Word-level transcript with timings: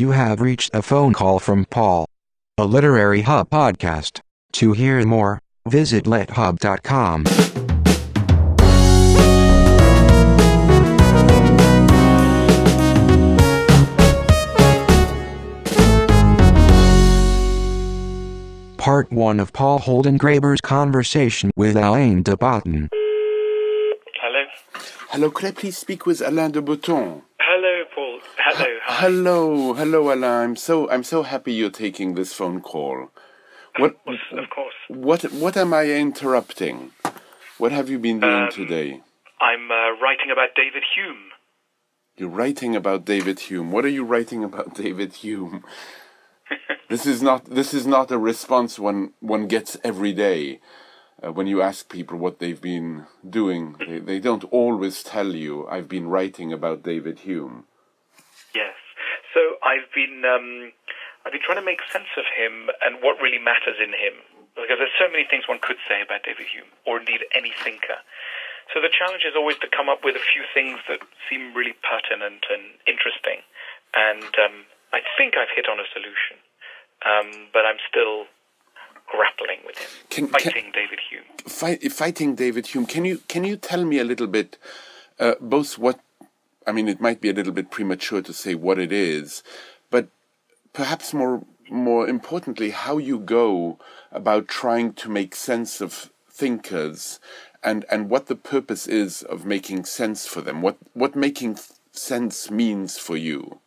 You 0.00 0.12
have 0.12 0.40
reached 0.40 0.70
a 0.72 0.80
phone 0.80 1.12
call 1.12 1.38
from 1.38 1.66
Paul, 1.66 2.06
a 2.56 2.64
Literary 2.64 3.20
Hub 3.20 3.50
podcast. 3.50 4.20
To 4.52 4.72
hear 4.72 5.04
more, 5.04 5.40
visit 5.68 6.04
lithub.com. 6.04 7.24
Part 18.78 19.12
1 19.12 19.38
of 19.38 19.52
Paul 19.52 19.80
Holden 19.80 20.18
Holdengraber's 20.18 20.62
conversation 20.62 21.50
with 21.56 21.76
Alain 21.76 22.22
de 22.22 22.38
Botton. 22.38 22.88
Hello. 24.22 24.44
Hello, 25.10 25.30
could 25.30 25.48
I 25.48 25.50
please 25.50 25.76
speak 25.76 26.06
with 26.06 26.22
Alain 26.22 26.52
de 26.52 26.62
Botton? 26.62 27.20
Hello, 28.60 28.66
Hello. 28.66 28.80
Hi. 28.84 29.00
Hello, 29.02 29.74
hello, 29.74 30.12
Alain. 30.12 30.24
I'm 30.50 30.56
so 30.56 30.90
I'm 30.90 31.04
so 31.04 31.22
happy 31.22 31.52
you're 31.52 31.70
taking 31.70 32.14
this 32.14 32.32
phone 32.32 32.60
call. 32.60 33.10
What 33.78 33.96
Of 34.32 34.50
course. 34.54 34.74
what 34.88 35.22
what 35.32 35.56
am 35.56 35.72
I 35.74 35.84
interrupting? 35.90 36.92
What 37.58 37.72
have 37.72 37.88
you 37.90 37.98
been 37.98 38.20
doing 38.20 38.44
Um, 38.44 38.50
today? 38.50 39.02
I'm 39.40 39.70
uh, 39.70 39.90
writing 40.02 40.30
about 40.32 40.50
David 40.56 40.82
Hume. 40.94 41.30
You're 42.16 42.28
writing 42.28 42.76
about 42.76 43.04
David 43.06 43.38
Hume. 43.40 43.70
What 43.72 43.84
are 43.84 43.88
you 43.98 44.04
writing 44.04 44.44
about 44.50 44.74
David 44.74 45.12
Hume? 45.14 45.64
this 46.88 47.06
is 47.06 47.22
not 47.22 47.44
this 47.46 47.72
is 47.72 47.86
not 47.86 48.10
a 48.10 48.18
response 48.18 48.78
one 48.78 49.12
one 49.20 49.46
gets 49.46 49.76
every 49.84 50.12
day. 50.12 50.60
Uh, 51.22 51.32
when 51.32 51.46
you 51.46 51.60
ask 51.62 51.88
people 51.90 52.16
what 52.18 52.38
they've 52.38 52.62
been 52.62 53.06
doing, 53.28 53.76
they, 53.86 53.98
they 54.00 54.18
don't 54.18 54.44
always 54.44 55.02
tell 55.02 55.34
you, 55.34 55.66
I've 55.68 55.86
been 55.88 56.08
writing 56.08 56.50
about 56.50 56.82
David 56.82 57.20
Hume. 57.20 57.64
Yes. 58.54 58.74
So 59.34 59.40
I've 59.62 59.88
been 59.94 60.24
um, 60.24 60.72
I've 61.24 61.32
been 61.32 61.42
trying 61.44 61.58
to 61.58 61.64
make 61.64 61.80
sense 61.92 62.10
of 62.16 62.24
him 62.30 62.70
and 62.82 63.02
what 63.02 63.20
really 63.20 63.38
matters 63.38 63.78
in 63.78 63.90
him. 63.90 64.18
Because 64.56 64.82
there's 64.82 64.98
so 64.98 65.06
many 65.08 65.24
things 65.30 65.46
one 65.46 65.62
could 65.62 65.78
say 65.88 66.02
about 66.02 66.26
David 66.26 66.46
Hume, 66.50 66.68
or 66.84 66.98
indeed 66.98 67.22
any 67.34 67.52
thinker. 67.62 68.02
So 68.74 68.80
the 68.80 68.90
challenge 68.90 69.22
is 69.26 69.34
always 69.34 69.56
to 69.62 69.68
come 69.70 69.88
up 69.88 70.04
with 70.04 70.16
a 70.16 70.24
few 70.32 70.42
things 70.52 70.78
that 70.88 71.00
seem 71.30 71.54
really 71.54 71.74
pertinent 71.86 72.44
and 72.50 72.62
interesting. 72.86 73.42
And 73.94 74.30
um, 74.38 74.66
I 74.92 75.00
think 75.16 75.34
I've 75.38 75.50
hit 75.54 75.66
on 75.70 75.78
a 75.80 75.86
solution, 75.94 76.36
um, 77.06 77.48
but 77.52 77.64
I'm 77.66 77.78
still 77.88 78.26
grappling 79.06 79.58
with 79.66 79.78
him, 79.78 79.88
Can- 80.10 80.28
can- 80.28 80.52
fighting 80.52 80.70
David 80.72 81.00
Hume. 81.08 81.24
Fight, 81.46 81.92
fighting 81.92 82.34
David 82.34 82.66
Hume. 82.68 82.86
Can 82.86 83.04
you 83.04 83.18
can 83.28 83.44
you 83.44 83.56
tell 83.56 83.84
me 83.84 83.98
a 83.98 84.04
little 84.04 84.26
bit, 84.28 84.58
uh, 85.18 85.34
both 85.40 85.78
what, 85.78 85.98
I 86.66 86.72
mean, 86.72 86.88
it 86.88 87.00
might 87.00 87.20
be 87.20 87.30
a 87.30 87.32
little 87.32 87.52
bit 87.52 87.70
premature 87.70 88.22
to 88.22 88.32
say 88.32 88.54
what 88.54 88.78
it 88.78 88.92
is, 88.92 89.42
but 89.90 90.08
perhaps 90.72 91.14
more 91.14 91.44
more 91.70 92.08
importantly, 92.08 92.70
how 92.70 92.98
you 92.98 93.18
go 93.18 93.78
about 94.10 94.48
trying 94.48 94.92
to 94.92 95.08
make 95.08 95.36
sense 95.36 95.80
of 95.80 96.10
thinkers, 96.28 97.20
and 97.62 97.84
and 97.90 98.10
what 98.10 98.26
the 98.26 98.36
purpose 98.36 98.86
is 98.86 99.22
of 99.22 99.44
making 99.44 99.84
sense 99.84 100.26
for 100.26 100.40
them. 100.40 100.62
What 100.62 100.76
what 100.94 101.16
making 101.16 101.58
sense 101.92 102.50
means 102.50 102.98
for 102.98 103.16
you. 103.16 103.60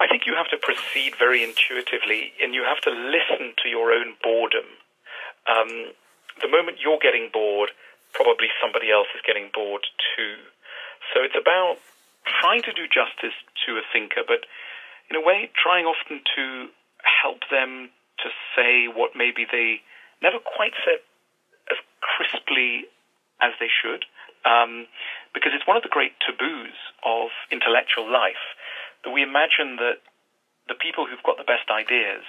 I 0.00 0.08
think 0.08 0.24
you 0.26 0.34
have 0.34 0.48
to 0.48 0.56
proceed 0.56 1.14
very 1.18 1.44
intuitively 1.44 2.32
and 2.42 2.54
you 2.54 2.64
have 2.64 2.80
to 2.82 2.90
listen 2.90 3.52
to 3.62 3.68
your 3.68 3.92
own 3.92 4.16
boredom. 4.22 4.64
Um, 5.44 5.92
the 6.40 6.48
moment 6.48 6.78
you're 6.82 6.98
getting 7.02 7.28
bored, 7.32 7.70
probably 8.14 8.48
somebody 8.62 8.90
else 8.90 9.08
is 9.14 9.20
getting 9.26 9.50
bored 9.52 9.84
too. 10.16 10.36
So 11.12 11.22
it's 11.22 11.36
about 11.38 11.78
trying 12.26 12.62
to 12.62 12.72
do 12.72 12.86
justice 12.86 13.34
to 13.66 13.78
a 13.78 13.84
thinker, 13.92 14.22
but 14.26 14.46
in 15.10 15.16
a 15.16 15.22
way, 15.22 15.50
trying 15.58 15.86
often 15.86 16.22
to 16.36 16.70
help 17.02 17.42
them 17.50 17.90
to 18.22 18.28
say 18.54 18.86
what 18.86 19.16
maybe 19.16 19.46
they 19.50 19.80
never 20.22 20.38
quite 20.38 20.76
said 20.84 21.00
as 21.70 21.78
crisply 21.98 22.86
as 23.40 23.56
they 23.58 23.68
should. 23.68 24.04
Um, 24.44 24.86
because 25.34 25.52
it's 25.52 25.66
one 25.66 25.76
of 25.76 25.84
the 25.84 25.92
great 25.92 26.16
taboos 26.24 26.76
of 27.04 27.28
intellectual 27.52 28.08
life 28.08 28.40
that 29.04 29.10
we 29.12 29.22
imagine 29.22 29.76
that 29.76 30.00
the 30.68 30.76
people 30.76 31.04
who've 31.04 31.22
got 31.24 31.36
the 31.36 31.44
best 31.44 31.68
ideas 31.68 32.24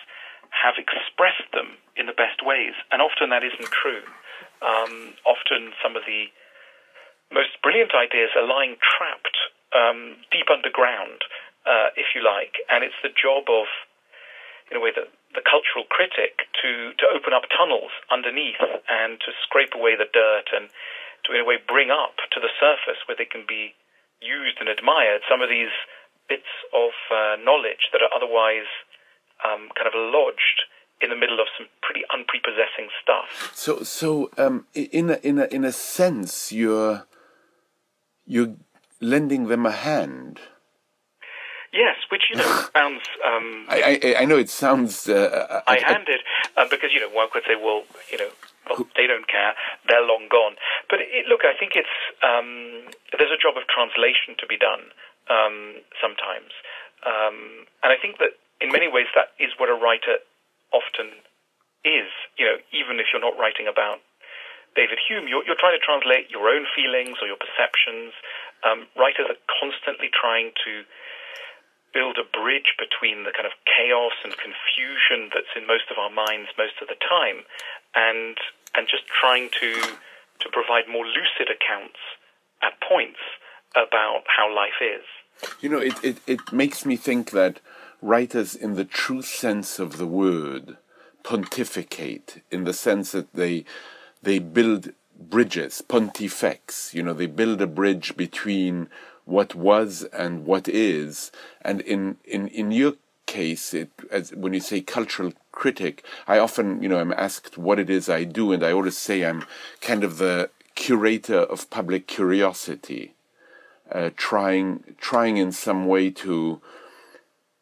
have 0.52 0.76
expressed 0.76 1.48
them 1.56 1.80
in 1.96 2.12
the 2.12 2.16
best 2.16 2.44
ways, 2.44 2.76
and 2.92 3.00
often 3.02 3.32
that 3.32 3.44
isn't 3.44 3.72
true. 3.72 4.04
Um, 4.60 5.16
often 5.24 5.72
some 5.80 5.96
of 5.96 6.04
the 6.04 6.28
most 7.32 7.56
brilliant 7.64 7.96
ideas 7.96 8.36
are 8.36 8.46
lying 8.46 8.76
trapped 8.80 9.38
um, 9.72 10.20
deep 10.32 10.52
underground, 10.52 11.24
uh, 11.64 11.96
if 11.96 12.12
you 12.14 12.22
like, 12.22 12.60
and 12.68 12.84
it's 12.84 12.98
the 13.02 13.14
job 13.14 13.48
of, 13.48 13.68
in 14.70 14.78
a 14.78 14.82
way, 14.84 14.92
the, 14.92 15.08
the 15.34 15.44
cultural 15.44 15.88
critic 15.88 16.44
to, 16.60 16.92
to 17.00 17.06
open 17.08 17.32
up 17.32 17.48
tunnels 17.56 17.92
underneath 18.12 18.60
and 18.92 19.20
to 19.24 19.32
scrape 19.48 19.72
away 19.72 19.96
the 19.96 20.10
dirt 20.12 20.52
and 20.52 20.68
to, 21.24 21.34
in 21.34 21.42
a 21.42 21.48
way, 21.48 21.56
bring 21.56 21.90
up 21.90 22.20
to 22.36 22.40
the 22.44 22.52
surface 22.60 23.00
where 23.08 23.16
they 23.16 23.30
can 23.30 23.48
be 23.48 23.74
used 24.20 24.60
and 24.60 24.68
admired 24.68 25.24
some 25.30 25.42
of 25.42 25.50
these 25.50 25.72
bits 26.28 26.52
of 26.76 26.92
uh, 27.10 27.36
knowledge 27.40 27.90
that 27.94 28.02
are 28.04 28.12
otherwise 28.12 28.70
um, 29.46 29.70
kind 29.76 29.88
of 29.88 29.96
lodged 29.96 30.68
in 31.02 31.10
the 31.10 31.16
middle 31.16 31.40
of 31.40 31.48
some 31.58 31.68
pretty 31.82 32.02
unprepossessing 32.14 32.90
stuff. 33.02 33.52
So 33.56 33.82
so 33.82 34.30
um, 34.38 34.66
in 34.76 35.10
a, 35.10 35.18
in 35.24 35.40
a 35.40 35.46
in 35.46 35.66
a 35.66 35.72
sense, 35.72 36.52
you're 36.52 37.06
you're 38.26 38.56
lending 39.00 39.48
them 39.48 39.66
a 39.66 39.72
hand. 39.72 40.40
Yes, 41.74 41.96
which 42.12 42.24
you 42.30 42.36
know 42.36 42.44
sounds 42.76 43.02
um, 43.26 43.66
I, 43.70 44.00
I, 44.04 44.16
I 44.22 44.26
know 44.26 44.38
it 44.38 44.50
sounds. 44.50 45.08
Uh, 45.08 45.62
I 45.68 45.80
handed 45.80 46.20
um, 46.58 46.68
because 46.70 46.92
you 46.94 47.00
know 47.00 47.10
one 47.10 47.30
could 47.32 47.44
say, 47.48 47.56
well, 47.56 47.84
you 48.12 48.18
know, 48.18 48.30
well, 48.70 48.88
they 48.96 49.08
don't 49.08 49.28
care; 49.28 49.56
they're 49.88 50.04
long 50.04 50.28
gone. 50.30 50.60
But 50.90 51.00
it, 51.00 51.28
look, 51.28 51.42
I 51.48 51.56
think 51.58 51.74
it's 51.76 51.96
um, 52.20 52.92
there's 53.18 53.32
a 53.32 53.40
job 53.40 53.56
of 53.56 53.64
translation 53.72 54.36
to 54.40 54.46
be 54.48 54.60
done 54.60 54.84
um, 55.32 55.80
sometimes, 56.04 56.52
um, 57.08 57.64
and 57.84 57.96
I 57.96 57.98
think 58.02 58.20
that 58.20 58.36
in 58.60 58.72
many 58.76 58.92
ways 58.92 59.08
that 59.16 59.32
is 59.40 59.56
what 59.56 59.72
a 59.72 59.78
writer 59.80 60.20
often 60.76 61.24
is. 61.88 62.12
You 62.36 62.52
know, 62.52 62.58
even 62.76 63.00
if 63.00 63.16
you're 63.16 63.24
not 63.24 63.40
writing 63.40 63.72
about 63.72 64.04
David 64.76 65.00
Hume, 65.04 65.28
you're, 65.28 65.44
you're 65.44 65.60
trying 65.60 65.76
to 65.76 65.84
translate 65.84 66.32
your 66.32 66.48
own 66.48 66.66
feelings 66.72 67.20
or 67.20 67.28
your 67.28 67.40
perceptions. 67.40 68.16
Um, 68.64 68.88
writers 68.96 69.28
are 69.28 69.42
constantly 69.48 70.08
trying 70.14 70.56
to 70.64 70.88
build 71.94 72.16
a 72.16 72.24
bridge 72.24 72.76
between 72.80 73.28
the 73.28 73.36
kind 73.36 73.46
of 73.46 73.52
chaos 73.68 74.16
and 74.24 74.32
confusion 74.40 75.28
that's 75.36 75.52
in 75.60 75.68
most 75.68 75.92
of 75.92 76.00
our 76.00 76.10
minds 76.10 76.48
most 76.56 76.80
of 76.82 76.88
the 76.88 76.96
time, 77.04 77.44
and 77.96 78.38
and 78.76 78.88
just 78.88 79.04
trying 79.08 79.52
to 79.60 79.76
to 80.40 80.48
provide 80.52 80.88
more 80.88 81.06
lucid 81.06 81.52
accounts 81.52 82.00
at 82.64 82.80
points 82.80 83.20
about 83.76 84.24
how 84.28 84.54
life 84.54 84.80
is. 84.82 85.04
You 85.60 85.70
know, 85.70 85.80
it, 85.80 86.04
it, 86.04 86.18
it 86.28 86.40
makes 86.52 86.86
me 86.86 86.96
think 86.96 87.32
that 87.32 87.60
writers, 88.02 88.56
in 88.56 88.76
the 88.76 88.86
true 88.86 89.22
sense 89.22 89.80
of 89.80 89.98
the 89.98 90.08
word, 90.08 90.78
pontificate 91.24 92.44
in 92.52 92.64
the 92.64 92.74
sense 92.74 93.12
that 93.12 93.34
they 93.34 93.66
they 94.22 94.40
build 94.40 94.94
bridges, 95.20 95.82
pontifex. 95.82 96.94
You 96.94 97.04
know, 97.04 97.14
they 97.14 97.28
build 97.28 97.62
a 97.62 97.68
bridge 97.68 98.16
between 98.16 98.90
what 99.26 99.56
was 99.56 100.04
and 100.14 100.46
what 100.46 100.68
is. 100.68 101.32
And 101.62 101.82
in 101.82 102.18
in 102.26 102.48
in 102.50 102.72
your 102.72 102.94
case, 103.26 103.74
it 103.74 103.90
as 104.10 104.34
when 104.34 104.54
you 104.54 104.60
say 104.60 104.82
cultural 104.82 105.34
critic, 105.52 106.06
I 106.28 106.40
often 106.40 106.82
you 106.82 106.90
know 106.90 107.00
I'm 107.00 107.14
asked 107.14 107.58
what 107.58 107.80
it 107.80 107.90
is 107.90 108.10
I 108.10 108.24
do, 108.24 108.52
and 108.52 108.64
I 108.64 108.72
always 108.72 108.98
say 108.98 109.24
I'm 109.24 109.46
kind 109.82 110.04
of 110.04 110.18
the 110.18 110.50
curator 110.76 111.40
of 111.40 111.70
public 111.70 112.08
curiosity 112.08 113.14
uh, 113.92 114.10
trying 114.16 114.96
trying 114.98 115.38
in 115.38 115.52
some 115.52 115.86
way 115.86 116.10
to 116.10 116.62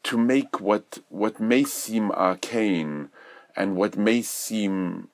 to 0.03 0.17
make 0.17 0.59
what 0.61 0.99
what 1.09 1.39
may 1.39 1.63
seem 1.63 2.11
arcane 2.11 3.09
and 3.55 3.75
what 3.75 3.97
may 3.97 4.21
seem 4.21 5.09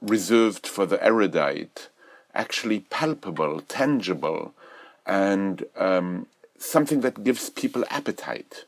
reserved 0.00 0.66
for 0.66 0.86
the 0.86 1.02
erudite 1.02 1.88
actually 2.34 2.80
palpable, 2.80 3.60
tangible, 3.62 4.54
and 5.06 5.64
um, 5.76 6.26
something 6.58 7.00
that 7.00 7.24
gives 7.24 7.50
people 7.50 7.84
appetite. 7.90 8.64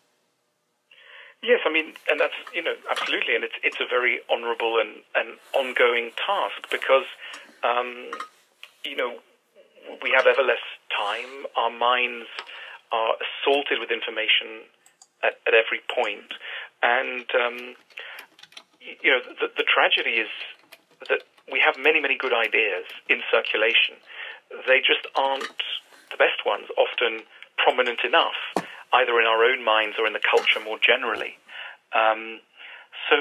Yes, 1.42 1.60
I 1.66 1.72
mean, 1.72 1.94
and 2.08 2.20
that's 2.20 2.34
you 2.54 2.62
know 2.62 2.74
absolutely, 2.90 3.34
and 3.34 3.44
it's 3.44 3.54
it's 3.62 3.78
a 3.80 3.86
very 3.88 4.20
honourable 4.30 4.78
and, 4.78 5.02
and 5.16 5.38
ongoing 5.54 6.10
task 6.14 6.70
because 6.70 7.06
um, 7.64 8.10
you 8.84 8.96
know 8.96 9.18
we 10.02 10.12
have 10.16 10.26
ever 10.26 10.42
less 10.42 10.62
time. 10.96 11.46
Our 11.56 11.70
minds 11.70 12.26
are 12.92 13.14
assaulted 13.18 13.78
with 13.80 13.90
information 13.90 14.62
at, 15.24 15.34
at 15.46 15.54
every 15.54 15.80
point, 15.90 16.30
and 16.82 17.26
um, 17.34 17.74
you 19.02 19.10
know 19.10 19.20
the, 19.40 19.48
the 19.56 19.64
tragedy 19.66 20.22
is 20.22 20.30
that 21.08 21.22
we 21.50 21.60
have 21.64 21.76
many 21.78 22.00
many 22.00 22.16
good 22.16 22.32
ideas 22.32 22.86
in 23.08 23.20
circulation. 23.30 23.96
They 24.66 24.80
just 24.80 25.06
aren't 25.16 25.62
the 26.10 26.18
best 26.18 26.44
ones. 26.44 26.66
Often 26.76 27.24
prominent 27.56 28.00
enough 28.04 28.36
either 28.92 29.18
in 29.20 29.26
our 29.26 29.44
own 29.44 29.64
minds 29.64 29.96
or 29.98 30.06
in 30.06 30.12
the 30.12 30.20
culture 30.20 30.60
more 30.60 30.78
generally. 30.78 31.38
Um, 31.96 32.40
so, 33.08 33.16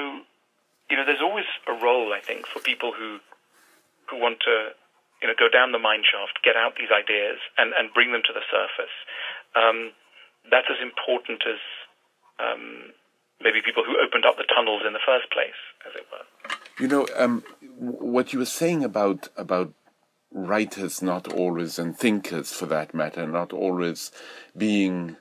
you 0.90 0.96
know, 0.96 1.04
there's 1.04 1.24
always 1.24 1.48
a 1.66 1.72
role, 1.72 2.12
I 2.12 2.20
think, 2.20 2.46
for 2.46 2.60
people 2.60 2.92
who 2.92 3.18
who 4.10 4.20
want 4.20 4.40
to, 4.40 4.76
you 5.22 5.28
know, 5.28 5.34
go 5.38 5.48
down 5.48 5.72
the 5.72 5.78
mine 5.78 6.04
shaft, 6.04 6.44
get 6.44 6.56
out 6.56 6.76
these 6.76 6.92
ideas, 6.92 7.38
and, 7.56 7.72
and 7.72 7.94
bring 7.94 8.12
them 8.12 8.20
to 8.26 8.32
the 8.32 8.44
surface. 8.50 8.92
Um, 9.56 9.92
that's 10.50 10.68
as 10.68 10.82
important 10.82 11.40
as 11.48 11.60
um, 12.36 12.92
maybe 13.42 13.60
people 13.62 13.84
who 13.84 13.96
opened 13.98 14.24
up 14.24 14.36
the 14.36 14.44
tunnels 14.54 14.82
in 14.86 14.92
the 14.92 15.04
first 15.04 15.30
place, 15.30 15.60
as 15.86 15.92
it 15.94 16.06
were. 16.10 16.26
You 16.82 16.88
know, 16.88 17.06
um, 17.16 17.44
what 17.78 18.32
you 18.32 18.38
were 18.38 18.44
saying 18.44 18.84
about 18.84 19.28
about 19.36 19.72
writers 20.34 21.02
not 21.02 21.30
always 21.32 21.78
and 21.78 21.96
thinkers 21.96 22.52
for 22.52 22.64
that 22.64 22.94
matter 22.94 23.26
not 23.26 23.52
always 23.52 24.10
being 24.56 25.16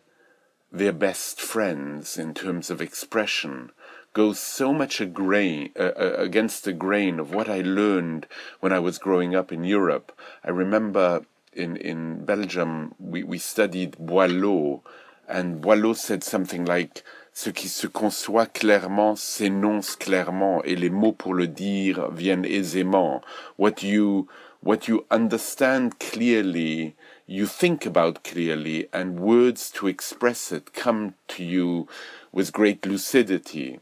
their 0.72 0.94
best 0.94 1.42
friends 1.42 2.18
in 2.18 2.34
terms 2.34 2.70
of 2.70 2.80
expression 2.82 3.72
goes 4.14 4.40
so 4.40 4.74
much 4.74 5.02
grain, 5.14 5.72
uh, 5.80 5.92
against 6.18 6.64
the 6.64 6.74
grain 6.74 7.20
of 7.20 7.34
what 7.34 7.50
I 7.50 7.62
learned 7.62 8.28
when 8.60 8.74
I 8.74 8.80
was 8.80 8.98
growing 8.98 9.36
up 9.36 9.52
in 9.52 9.64
Europe. 9.64 10.12
I 10.44 10.50
remember 10.50 11.26
in, 11.54 11.78
in 11.78 12.26
Belgium, 12.26 12.94
we, 13.00 13.24
we 13.24 13.38
studied 13.38 13.98
Boileau, 13.98 14.82
and 15.28 15.62
Boileau 15.62 15.94
said 15.94 16.24
something 16.24 16.66
like 16.66 17.04
Ce 17.44 17.50
qui 17.50 17.70
se 17.70 17.88
conçoit 17.88 18.46
clairement 18.46 19.16
s'énonce 19.16 19.96
clairement, 19.96 20.64
et 20.64 20.76
les 20.76 20.92
mots 20.92 21.12
pour 21.12 21.34
le 21.34 21.48
dire 21.48 22.12
viennent 22.12 22.46
aisément. 22.46 23.24
What 23.58 23.82
you, 23.82 24.28
what 24.64 24.88
you 24.88 25.06
understand 25.10 25.98
clearly 25.98 26.94
you 27.28 27.48
think 27.48 27.88
about 27.88 28.22
clearly, 28.24 28.90
and 28.94 29.20
words 29.20 29.72
to 29.72 29.88
express 29.88 30.52
it 30.52 30.72
come 30.72 31.14
to 31.30 31.44
you 31.44 31.88
with 32.32 32.52
great 32.52 32.86
lucidity. 32.86 33.80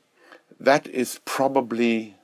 That 0.57 0.87
is 0.87 1.19
probably 1.25 2.15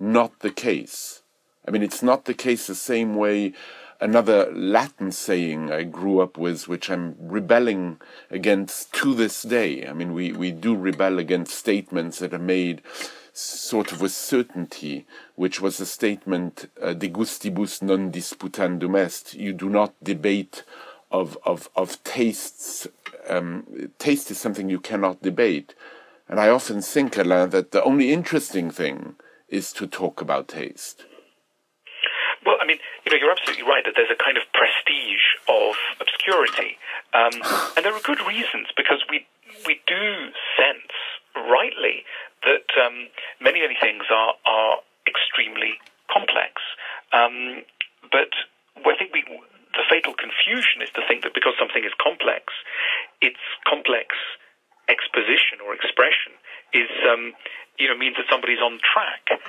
not 0.00 0.40
the 0.40 0.50
case. 0.50 1.22
I 1.68 1.70
mean, 1.70 1.84
it's 1.84 2.02
not 2.02 2.24
the 2.24 2.34
case 2.34 2.66
the 2.66 2.74
same 2.74 3.14
way 3.14 3.52
another 4.00 4.50
Latin 4.52 5.12
saying 5.12 5.70
I 5.70 5.84
grew 5.84 6.20
up 6.20 6.38
with, 6.38 6.68
which 6.68 6.90
I'm 6.90 7.16
rebelling 7.18 8.00
against 8.30 8.92
to 8.94 9.14
this 9.14 9.42
day. 9.42 9.86
I 9.86 9.92
mean, 9.92 10.12
we, 10.12 10.32
we 10.32 10.50
do 10.50 10.74
rebel 10.74 11.18
against 11.18 11.54
statements 11.54 12.18
that 12.18 12.34
are 12.34 12.38
made 12.38 12.82
sort 13.32 13.90
of 13.92 14.00
with 14.00 14.12
certainty, 14.12 15.06
which 15.34 15.60
was 15.60 15.80
a 15.80 15.86
statement 15.86 16.70
uh, 16.80 16.94
de 16.94 17.08
gustibus 17.08 17.82
non 17.82 18.10
disputandum 18.10 18.96
est. 18.96 19.34
You 19.34 19.52
do 19.52 19.68
not 19.68 19.92
debate 20.02 20.62
of 21.10 21.36
of 21.44 21.68
of 21.74 22.02
tastes. 22.04 22.86
Um, 23.28 23.90
taste 23.98 24.30
is 24.30 24.38
something 24.38 24.68
you 24.68 24.80
cannot 24.80 25.22
debate, 25.22 25.74
and 26.28 26.38
I 26.38 26.48
often 26.48 26.82
think, 26.82 27.16
Alain, 27.16 27.50
that 27.50 27.72
the 27.72 27.82
only 27.82 28.12
interesting 28.12 28.70
thing 28.70 29.16
is 29.48 29.72
to 29.74 29.86
talk 29.86 30.20
about 30.20 30.48
taste. 30.48 31.04
Well, 32.44 32.56
I 32.60 32.66
mean, 32.66 32.78
you 33.04 33.12
know, 33.12 33.18
you're 33.18 33.32
absolutely 33.32 33.64
right 33.64 33.84
that 33.84 33.94
there's 33.96 34.12
a 34.12 34.20
kind 34.20 34.36
of 34.36 34.44
prestige 34.52 35.24
of 35.48 35.74
obscurity, 36.00 36.76
um, 37.16 37.32
and 37.76 37.84
there 37.84 37.94
are 37.94 38.04
good 38.04 38.20
reasons 38.28 38.68
because 38.76 39.00
we 39.08 39.26
we 39.66 39.80
do 39.86 40.04
sense 40.60 40.92
rightly 41.36 42.04
that 42.44 42.68
um, 42.78 43.08
many, 43.40 43.60
many 43.60 43.76
things 43.80 44.04
are, 44.10 44.34
are 44.46 44.84
extremely 45.08 45.80
complex. 46.12 46.60
Um, 47.12 47.64
but 48.12 48.30
I 48.84 48.94
think 48.98 49.12
we, 49.12 49.24
the 49.24 49.86
fatal 49.88 50.14
confusion 50.14 50.84
is 50.84 50.90
to 50.94 51.02
think 51.08 51.24
that 51.24 51.34
because 51.34 51.56
something 51.58 51.84
is 51.84 51.92
complex, 51.96 52.52
its 53.20 53.40
complex 53.64 54.14
exposition 54.88 55.64
or 55.64 55.72
expression 55.72 56.36
is, 56.76 56.90
um, 57.08 57.32
you 57.80 57.88
know, 57.88 57.96
means 57.96 58.16
that 58.20 58.28
somebody's 58.28 58.60
on 58.60 58.78
track. 58.84 59.40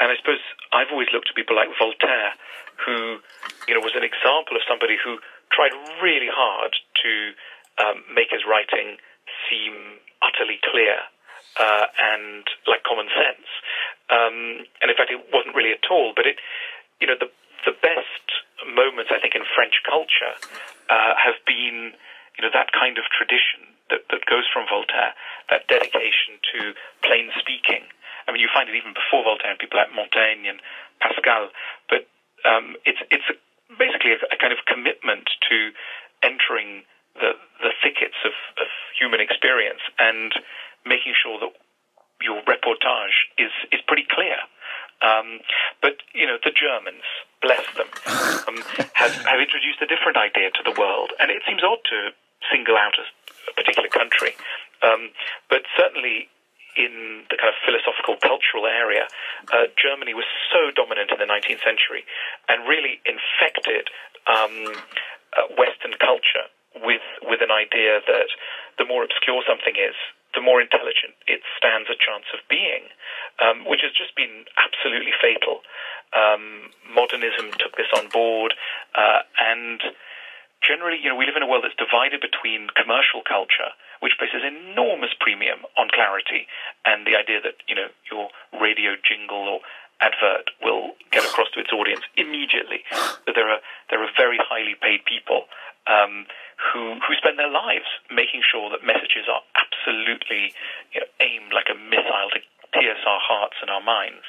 And 0.00 0.12
I 0.12 0.16
suppose 0.16 0.42
I've 0.72 0.92
always 0.92 1.08
looked 1.12 1.28
at 1.28 1.34
people 1.36 1.56
like 1.56 1.72
Voltaire, 1.78 2.36
who, 2.84 3.18
you 3.66 3.72
know, 3.72 3.80
was 3.80 3.96
an 3.96 4.04
example 4.04 4.56
of 4.56 4.62
somebody 4.68 5.00
who 5.00 5.18
tried 5.52 5.72
really 6.02 6.28
hard 6.28 6.76
to 7.02 7.12
um, 7.80 8.04
make 8.12 8.28
his 8.28 8.44
writing 8.44 9.00
seem 9.48 10.00
utterly 10.20 10.60
clear 10.60 11.00
uh, 11.56 11.86
and 11.96 12.44
like 12.68 12.84
common 12.84 13.08
sense. 13.08 13.48
Um, 14.12 14.68
and 14.84 14.92
in 14.92 14.96
fact, 14.96 15.10
it 15.10 15.20
wasn't 15.32 15.56
really 15.56 15.72
at 15.72 15.88
all. 15.90 16.12
But 16.14 16.26
it, 16.26 16.36
you 17.00 17.06
know, 17.06 17.16
the 17.18 17.32
the 17.64 17.74
best 17.82 18.26
moments 18.62 19.10
I 19.10 19.18
think 19.18 19.34
in 19.34 19.42
French 19.54 19.82
culture 19.82 20.32
uh, 20.88 21.18
have 21.18 21.34
been, 21.44 21.92
you 22.38 22.42
know, 22.46 22.52
that 22.54 22.70
kind 22.70 22.96
of 22.96 23.04
tradition 23.10 23.66
that, 23.90 24.06
that 24.14 24.22
goes 24.30 24.46
from 24.46 24.70
Voltaire, 24.70 25.18
that 25.50 25.66
dedication 25.66 26.38
to 26.54 26.78
plain 27.02 27.34
speaking. 27.38 27.82
I 28.26 28.32
mean, 28.34 28.42
you 28.42 28.50
find 28.52 28.68
it 28.68 28.74
even 28.74 28.92
before 28.92 29.22
Voltaire, 29.22 29.54
people 29.58 29.78
like 29.78 29.94
Montaigne 29.94 30.50
and 30.50 30.58
Pascal. 31.00 31.50
But 31.88 32.10
um, 32.42 32.76
it's 32.84 33.00
it's 33.10 33.26
a, 33.30 33.36
basically 33.78 34.12
a, 34.12 34.20
a 34.34 34.36
kind 34.36 34.52
of 34.52 34.62
commitment 34.66 35.30
to 35.48 35.70
entering 36.22 36.82
the 37.14 37.38
the 37.62 37.72
thickets 37.82 38.18
of, 38.26 38.34
of 38.60 38.68
human 38.98 39.20
experience 39.20 39.80
and 39.98 40.34
making 40.84 41.14
sure 41.16 41.38
that 41.40 41.52
your 42.22 42.40
reportage 42.48 43.16
is, 43.36 43.52
is 43.72 43.80
pretty 43.86 44.06
clear. 44.08 44.36
Um, 45.04 45.40
but 45.82 46.00
you 46.14 46.26
know, 46.26 46.38
the 46.40 46.52
Germans, 46.52 47.04
bless 47.42 47.64
them, 47.76 47.90
um, 48.48 48.56
have, 48.94 49.12
have 49.28 49.40
introduced 49.40 49.82
a 49.82 49.86
different 49.86 50.16
idea 50.16 50.48
to 50.50 50.62
the 50.64 50.72
world, 50.80 51.12
and 51.20 51.30
it 51.30 51.42
seems 51.44 51.60
odd 51.62 51.84
to 51.92 52.16
single 52.50 52.76
out 52.76 52.96
a, 52.96 53.04
a 53.04 53.52
particular 53.54 53.88
country. 53.92 54.32
Um, 54.80 55.12
but 55.50 55.68
certainly, 55.76 56.28
in 56.76 57.24
the 57.28 57.36
kind 57.36 57.52
of 57.52 57.56
philosophical 57.64 58.16
cultural 58.20 58.64
area, 58.64 59.08
uh, 59.52 59.68
Germany 59.96 60.12
was 60.12 60.28
so 60.52 60.68
dominant 60.76 61.08
in 61.08 61.16
the 61.16 61.24
19th 61.24 61.64
century 61.64 62.04
and 62.52 62.68
really 62.68 63.00
infected 63.08 63.88
um, 64.28 64.76
uh, 65.32 65.48
Western 65.56 65.96
culture 65.96 66.52
with 66.84 67.00
with 67.24 67.40
an 67.40 67.48
idea 67.48 68.04
that 68.04 68.28
the 68.76 68.84
more 68.84 69.00
obscure 69.00 69.40
something 69.48 69.72
is, 69.80 69.96
the 70.36 70.44
more 70.44 70.60
intelligent 70.60 71.16
it 71.24 71.40
stands 71.56 71.88
a 71.88 71.96
chance 71.96 72.28
of 72.36 72.44
being, 72.52 72.92
um, 73.40 73.64
which 73.64 73.80
has 73.80 73.96
just 73.96 74.12
been 74.12 74.44
absolutely 74.60 75.16
fatal. 75.16 75.64
Um, 76.12 76.68
modernism 76.92 77.56
took 77.56 77.80
this 77.80 77.88
on 77.96 78.12
board, 78.12 78.52
uh, 78.92 79.24
and 79.40 79.80
generally, 80.60 81.00
you 81.00 81.08
know, 81.08 81.16
we 81.16 81.24
live 81.24 81.40
in 81.40 81.42
a 81.42 81.48
world 81.48 81.64
that's 81.64 81.80
divided 81.80 82.20
between 82.20 82.68
commercial 82.76 83.24
culture, 83.24 83.72
which 84.00 84.18
places 84.20 84.44
enormous 84.44 85.14
premium 85.18 85.64
on 85.78 85.88
clarity, 85.88 86.50
and 86.84 87.06
the 87.06 87.16
idea 87.16 87.40
that 87.40 87.62
you 87.64 87.74
know 87.74 87.88
your 88.10 88.28
radio 88.60 88.98
jingle 89.00 89.48
or 89.48 89.60
advert 90.00 90.50
will 90.62 90.92
get 91.10 91.24
across 91.24 91.48
to 91.54 91.60
its 91.60 91.72
audience 91.72 92.02
immediately. 92.16 92.84
That 93.26 93.34
there 93.34 93.48
are 93.48 93.60
there 93.90 94.02
are 94.02 94.12
very 94.16 94.38
highly 94.40 94.76
paid 94.80 95.04
people 95.04 95.48
um, 95.86 96.26
who 96.58 96.98
who 97.00 97.14
spend 97.16 97.38
their 97.38 97.50
lives 97.50 97.88
making 98.10 98.42
sure 98.44 98.70
that 98.70 98.84
messages 98.84 99.28
are 99.30 99.42
absolutely 99.56 100.52
you 100.92 101.00
know, 101.00 101.08
aimed 101.20 101.52
like 101.52 101.70
a 101.70 101.78
missile 101.78 102.30
to 102.34 102.40
pierce 102.74 103.00
our 103.06 103.20
hearts 103.22 103.56
and 103.62 103.70
our 103.70 103.80
minds. 103.80 104.26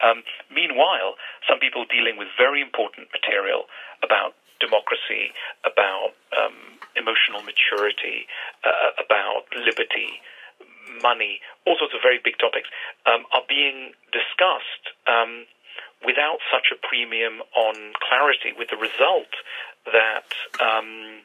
Um, 0.00 0.22
meanwhile, 0.48 1.20
some 1.48 1.58
people 1.58 1.84
dealing 1.84 2.16
with 2.16 2.28
very 2.38 2.62
important 2.62 3.08
material 3.12 3.68
about 4.02 4.32
democracy, 4.60 5.32
about 5.64 6.16
um, 6.36 6.80
emotional 6.96 7.42
maturity, 7.42 8.28
uh, 8.64 8.96
about 9.00 9.48
liberty, 9.56 10.20
money, 11.02 11.40
all 11.66 11.76
sorts 11.78 11.94
of 11.94 12.02
very 12.02 12.18
big 12.22 12.38
topics, 12.38 12.68
um, 13.06 13.24
are 13.32 13.46
being 13.48 13.92
discussed 14.10 14.84
um, 15.06 15.46
without 16.04 16.38
such 16.50 16.72
a 16.72 16.76
premium 16.80 17.42
on 17.54 17.94
clarity, 18.00 18.52
with 18.56 18.68
the 18.70 18.80
result 18.80 19.30
that 19.86 20.28
um, 20.60 21.22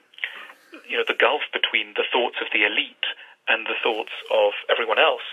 you 0.87 0.97
know 0.97 1.07
the 1.07 1.17
gulf 1.17 1.41
between 1.53 1.93
the 1.95 2.03
thoughts 2.11 2.37
of 2.41 2.47
the 2.53 2.63
elite 2.63 3.07
and 3.47 3.65
the 3.67 3.77
thoughts 3.81 4.13
of 4.31 4.53
everyone 4.69 4.99
else 4.99 5.25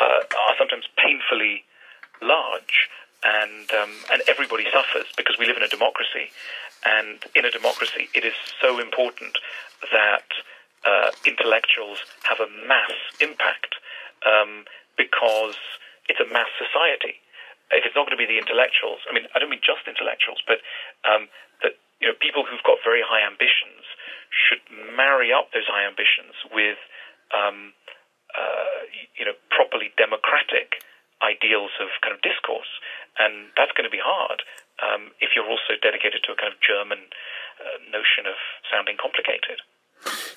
uh, 0.00 0.22
are 0.22 0.54
sometimes 0.58 0.84
painfully 0.96 1.64
large, 2.22 2.88
and 3.24 3.70
um, 3.72 3.92
and 4.12 4.22
everybody 4.28 4.64
suffers 4.72 5.06
because 5.16 5.36
we 5.38 5.46
live 5.46 5.56
in 5.56 5.62
a 5.62 5.68
democracy, 5.68 6.30
and 6.84 7.24
in 7.34 7.44
a 7.44 7.50
democracy 7.50 8.08
it 8.14 8.24
is 8.24 8.34
so 8.60 8.78
important 8.78 9.38
that 9.92 10.26
uh, 10.86 11.10
intellectuals 11.26 11.98
have 12.24 12.38
a 12.38 12.48
mass 12.66 12.94
impact 13.20 13.74
um, 14.22 14.64
because 14.96 15.58
it's 16.08 16.22
a 16.22 16.28
mass 16.30 16.48
society. 16.56 17.18
If 17.74 17.82
it's 17.82 17.98
not 17.98 18.06
going 18.06 18.14
to 18.14 18.22
be 18.22 18.30
the 18.30 18.38
intellectuals, 18.38 19.02
I 19.10 19.12
mean, 19.12 19.26
I 19.34 19.42
don't 19.42 19.50
mean 19.50 19.64
just 19.66 19.90
intellectuals, 19.90 20.38
but 20.46 20.62
um, 21.02 21.26
that 21.66 21.74
you 21.98 22.06
know 22.06 22.14
people 22.22 22.46
who've 22.46 22.62
got 22.62 22.78
very 22.86 23.02
high 23.02 23.26
ambitions 23.26 23.82
should 24.30 24.62
marry 24.94 25.34
up 25.34 25.50
those 25.50 25.66
high 25.66 25.82
ambitions 25.82 26.34
with, 26.54 26.78
um, 27.34 27.74
uh, 28.34 28.86
you 29.18 29.26
know, 29.26 29.34
properly 29.50 29.90
democratic 29.98 30.82
ideals 31.22 31.74
of 31.82 31.90
kind 32.06 32.14
of 32.14 32.22
discourse, 32.22 32.70
and 33.18 33.50
that's 33.58 33.74
going 33.74 33.88
to 33.88 33.92
be 33.92 34.02
hard 34.02 34.46
um, 34.78 35.10
if 35.18 35.34
you're 35.34 35.48
also 35.48 35.74
dedicated 35.80 36.22
to 36.22 36.30
a 36.34 36.38
kind 36.38 36.52
of 36.52 36.58
German 36.60 37.10
uh, 37.58 37.82
notion 37.90 38.28
of 38.28 38.36
sounding 38.68 39.00
complicated. 39.00 39.58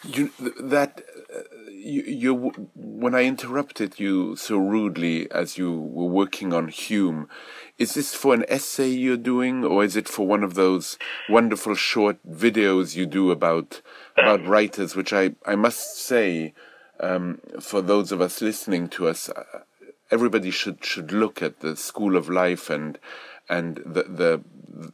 You 0.04 0.32
that 0.60 1.04
uh, 1.34 1.40
you, 1.70 2.04
you 2.04 2.34
when 2.76 3.14
I 3.14 3.24
interrupted 3.24 4.00
you 4.00 4.36
so 4.36 4.58
rudely 4.58 5.30
as 5.32 5.58
you 5.58 5.78
were 5.78 6.06
working 6.06 6.54
on 6.54 6.70
Hume, 6.70 7.28
is 7.78 7.96
this 7.96 8.16
for 8.16 8.34
an 8.34 8.46
essay 8.48 8.90
you're 8.90 9.18
doing, 9.18 9.66
or 9.66 9.84
is 9.84 9.98
it 9.98 10.08
for 10.08 10.26
one 10.26 10.44
of 10.44 10.54
those 10.54 10.98
wonderful 11.28 11.76
short 11.76 12.18
videos 12.26 12.96
you 12.96 13.06
do 13.06 13.30
about 13.30 13.82
about 14.16 14.46
writers? 14.46 14.96
Which 14.96 15.12
I 15.12 15.36
I 15.46 15.56
must 15.56 16.00
say, 16.00 16.54
um, 17.02 17.40
for 17.60 17.82
those 17.82 18.14
of 18.14 18.22
us 18.22 18.42
listening 18.42 18.88
to 18.90 19.08
us, 19.10 19.30
uh, 19.30 19.44
everybody 20.12 20.52
should 20.52 20.84
should 20.86 21.12
look 21.12 21.42
at 21.42 21.60
the 21.60 21.76
School 21.76 22.16
of 22.16 22.30
Life 22.30 22.70
and 22.70 22.98
and 23.50 23.78
the 23.86 24.04
the 24.04 24.42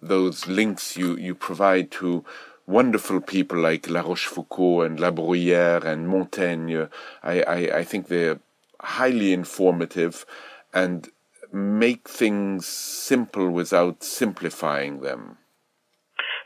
those 0.01 0.47
links 0.47 0.97
you 0.97 1.15
you 1.15 1.35
provide 1.35 1.91
to 1.91 2.25
wonderful 2.67 3.21
people 3.21 3.59
like 3.59 3.89
La 3.89 4.01
Rochefoucauld 4.01 4.85
and 4.85 4.99
La 4.99 5.11
Bruyère 5.11 5.85
and 5.85 6.07
Montaigne. 6.07 6.87
I, 7.23 7.41
I, 7.41 7.77
I 7.79 7.83
think 7.83 8.07
they're 8.07 8.39
highly 8.79 9.33
informative 9.33 10.25
and 10.73 11.09
make 11.51 12.09
things 12.09 12.67
simple 12.67 13.49
without 13.49 14.03
simplifying 14.03 15.01
them. 15.01 15.37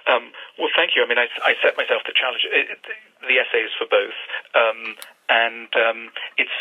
Um, 0.07 0.31
well, 0.57 0.69
thank 0.75 0.91
you. 0.95 1.03
I 1.03 1.07
mean, 1.07 1.17
I, 1.17 1.29
I 1.45 1.53
set 1.61 1.77
myself 1.77 2.01
the 2.05 2.13
challenge. 2.17 2.41
It, 2.49 2.69
it, 2.73 2.79
the 3.21 3.37
essay 3.37 3.61
is 3.61 3.73
for 3.77 3.85
both, 3.85 4.17
um, 4.57 4.95
and 5.29 5.69
um, 5.77 6.09
it's 6.37 6.55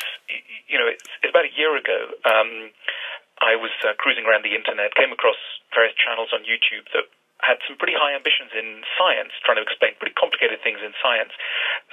you 0.69 0.77
know 0.77 0.85
it's, 0.85 1.07
it's, 1.23 1.33
about 1.33 1.49
a 1.49 1.55
year 1.57 1.73
ago. 1.73 2.13
Um, 2.29 2.75
I 3.41 3.57
was 3.57 3.73
uh, 3.87 3.95
cruising 3.97 4.27
around 4.27 4.45
the 4.45 4.53
internet, 4.53 4.93
came 4.99 5.15
across 5.15 5.39
various 5.73 5.95
channels 5.97 6.29
on 6.35 6.45
YouTube 6.45 6.91
that 6.93 7.09
had 7.43 7.63
some 7.67 7.79
pretty 7.79 7.95
high 7.95 8.15
ambitions 8.15 8.51
in 8.53 8.83
science, 8.99 9.31
trying 9.47 9.63
to 9.63 9.65
explain 9.65 9.95
pretty 10.03 10.15
complicated 10.19 10.59
things 10.63 10.83
in 10.83 10.91
science. 10.99 11.31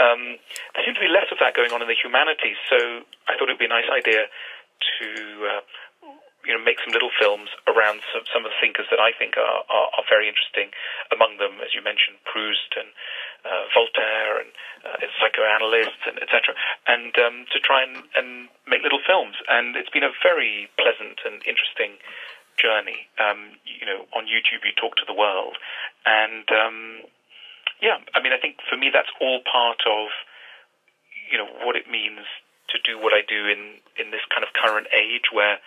Um, 0.01 0.41
there 0.73 0.83
seems 0.83 0.97
to 0.97 1.05
be 1.05 1.11
less 1.11 1.29
of 1.29 1.37
that 1.39 1.53
going 1.53 1.69
on 1.69 1.85
in 1.85 1.87
the 1.87 1.97
humanities, 1.97 2.57
so 2.65 3.05
I 3.29 3.37
thought 3.37 3.49
it 3.49 3.55
would 3.57 3.61
be 3.61 3.69
a 3.69 3.73
nice 3.73 3.89
idea 3.89 4.25
to 4.99 5.07
uh, 5.45 5.61
you 6.45 6.53
know 6.53 6.61
make 6.61 6.77
some 6.81 6.93
little 6.93 7.13
films 7.17 7.49
around 7.65 8.01
some, 8.13 8.25
some 8.29 8.45
of 8.45 8.53
the 8.53 8.59
thinkers 8.61 8.85
that 8.93 9.01
I 9.01 9.11
think 9.17 9.35
are, 9.35 9.65
are, 9.65 9.89
are 9.97 10.07
very 10.09 10.29
interesting. 10.29 10.69
Among 11.09 11.41
them, 11.41 11.61
as 11.61 11.73
you 11.73 11.81
mentioned, 11.81 12.21
Proust 12.25 12.71
and 12.77 12.89
uh, 13.45 13.65
Voltaire 13.73 14.41
and 14.41 14.49
uh, 14.85 14.97
psychoanalysts 15.17 16.05
and 16.05 16.21
etc. 16.21 16.53
And 16.89 17.13
um, 17.21 17.49
to 17.53 17.57
try 17.61 17.81
and, 17.81 18.05
and 18.17 18.29
make 18.69 18.85
little 18.85 19.01
films, 19.01 19.35
and 19.49 19.77
it's 19.77 19.89
been 19.89 20.05
a 20.05 20.13
very 20.21 20.69
pleasant 20.77 21.21
and 21.25 21.41
interesting 21.45 21.97
journey. 22.57 23.07
Um, 23.19 23.59
you 23.65 23.85
know, 23.85 24.05
on 24.15 24.25
YouTube, 24.25 24.63
you 24.63 24.73
talk 24.75 24.95
to 24.97 25.07
the 25.07 25.13
world, 25.13 25.57
and 26.05 26.45
um, 26.51 26.77
yeah, 27.81 27.99
I 28.13 28.21
mean, 28.21 28.33
I 28.33 28.39
think 28.39 28.57
for 28.69 28.77
me, 28.77 28.89
that's 28.91 29.11
all 29.19 29.41
part 29.43 29.81
of 29.85 30.09
you 31.31 31.37
know 31.37 31.49
what 31.63 31.75
it 31.75 31.89
means 31.89 32.25
to 32.69 32.77
do 32.81 33.01
what 33.01 33.13
I 33.13 33.21
do 33.27 33.47
in 33.47 33.81
in 33.99 34.11
this 34.11 34.25
kind 34.31 34.43
of 34.43 34.53
current 34.53 34.87
age 34.95 35.31
where 35.31 35.57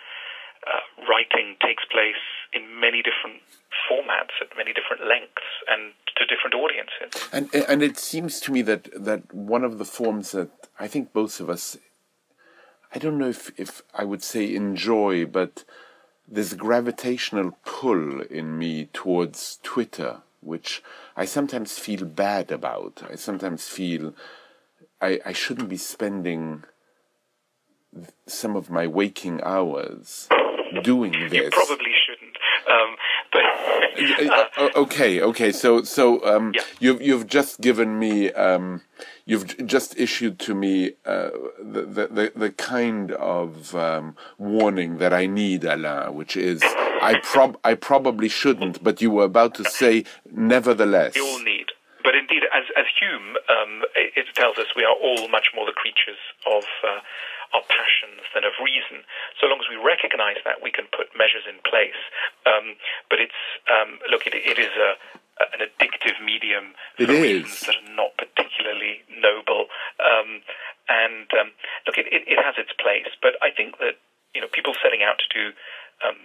uh, 0.67 0.83
writing 1.07 1.55
takes 1.61 1.83
place 1.85 2.21
in 2.53 2.79
many 2.79 3.01
different 3.01 3.41
formats 3.87 4.35
at 4.41 4.49
many 4.57 4.73
different 4.73 5.07
lengths 5.07 5.47
and 5.69 5.93
to 6.17 6.25
different 6.25 6.55
audiences. 6.55 7.29
And 7.31 7.49
and 7.53 7.83
it 7.83 7.97
seems 7.97 8.39
to 8.41 8.51
me 8.51 8.61
that 8.63 8.89
that 8.95 9.33
one 9.33 9.63
of 9.63 9.77
the 9.77 9.85
forms 9.85 10.31
that 10.31 10.51
I 10.79 10.87
think 10.87 11.13
both 11.13 11.39
of 11.39 11.49
us 11.49 11.77
I 12.93 12.97
don't 12.97 13.17
know 13.17 13.29
if, 13.29 13.51
if 13.59 13.81
I 13.93 14.03
would 14.03 14.23
say 14.23 14.53
enjoy, 14.53 15.25
but 15.25 15.63
a 16.53 16.55
gravitational 16.55 17.57
pull 17.65 18.21
in 18.21 18.57
me 18.57 18.89
towards 18.93 19.59
Twitter, 19.63 20.21
which 20.41 20.83
I 21.15 21.25
sometimes 21.25 21.79
feel 21.79 22.05
bad 22.05 22.51
about. 22.51 23.03
I 23.09 23.15
sometimes 23.15 23.67
feel 23.67 24.13
I, 25.01 25.19
I 25.25 25.33
shouldn't 25.33 25.69
be 25.69 25.77
spending 25.77 26.63
some 28.27 28.55
of 28.55 28.69
my 28.69 28.85
waking 28.85 29.41
hours 29.43 30.29
doing 30.83 31.11
this. 31.11 31.33
You 31.33 31.49
probably 31.49 31.93
shouldn't. 32.05 32.37
Um, 32.69 32.95
but 33.33 33.43
uh, 33.43 33.49
okay, 34.75 35.21
okay. 35.21 35.51
So, 35.51 35.83
so 35.83 36.23
um, 36.25 36.53
yeah. 36.55 36.61
you've 36.79 37.01
you've 37.01 37.27
just 37.27 37.61
given 37.61 37.99
me 37.99 38.31
um, 38.31 38.81
you've 39.25 39.65
just 39.65 39.97
issued 39.97 40.39
to 40.39 40.55
me 40.55 40.93
uh, 41.05 41.29
the, 41.59 42.07
the, 42.11 42.31
the 42.35 42.51
kind 42.51 43.11
of 43.11 43.75
um, 43.75 44.15
warning 44.37 44.97
that 44.97 45.13
I 45.13 45.25
need, 45.27 45.63
Alain, 45.63 46.15
which 46.15 46.35
is 46.35 46.61
I 46.63 47.19
prob 47.23 47.57
I 47.63 47.75
probably 47.75 48.29
shouldn't, 48.29 48.83
but 48.83 49.01
you 49.01 49.11
were 49.11 49.25
about 49.25 49.55
to 49.55 49.65
say 49.65 50.05
nevertheless. 50.31 51.15
You 51.15 51.25
all 51.25 51.43
need. 51.43 51.67
But 52.03 52.15
indeed, 52.15 52.43
as, 52.55 52.63
as 52.77 52.85
Hume, 52.99 53.35
um, 53.49 53.83
it, 53.95 54.13
it, 54.15 54.25
tells 54.33 54.57
us 54.57 54.67
we 54.75 54.83
are 54.83 54.95
all 54.95 55.27
much 55.27 55.47
more 55.53 55.65
the 55.65 55.73
creatures 55.73 56.17
of 56.47 56.63
uh, 56.83 56.99
our 57.53 57.65
passions 57.65 58.21
than 58.33 58.45
of 58.45 58.53
reason. 58.61 59.05
So 59.41 59.47
long 59.47 59.59
as 59.59 59.69
we 59.69 59.79
recognize 59.79 60.37
that, 60.45 60.61
we 60.61 60.69
can 60.71 60.85
put 60.91 61.13
measures 61.17 61.45
in 61.49 61.57
place. 61.65 61.97
Um, 62.45 62.77
but 63.09 63.19
it's, 63.19 63.41
um, 63.69 63.97
look, 64.09 64.27
it, 64.27 64.35
it 64.37 64.57
is 64.57 64.73
a, 64.77 64.97
an 65.55 65.63
addictive 65.63 66.19
medium 66.23 66.75
for 66.97 67.03
it 67.03 67.09
reasons 67.09 67.53
is. 67.53 67.65
that 67.65 67.75
are 67.79 67.95
not 67.95 68.15
particularly 68.19 69.01
noble. 69.09 69.71
Um, 69.97 70.43
and 70.89 71.27
um, 71.37 71.49
look, 71.87 71.97
it, 71.97 72.07
it, 72.11 72.27
it, 72.27 72.39
has 72.41 72.57
its 72.57 72.73
place, 72.75 73.09
but 73.21 73.37
I 73.41 73.53
think 73.53 73.77
that 73.79 74.01
you 74.33 74.41
know 74.41 74.49
people 74.51 74.73
setting 74.81 75.05
out 75.05 75.21
to 75.21 75.27
do 75.29 75.43
um, 76.03 76.17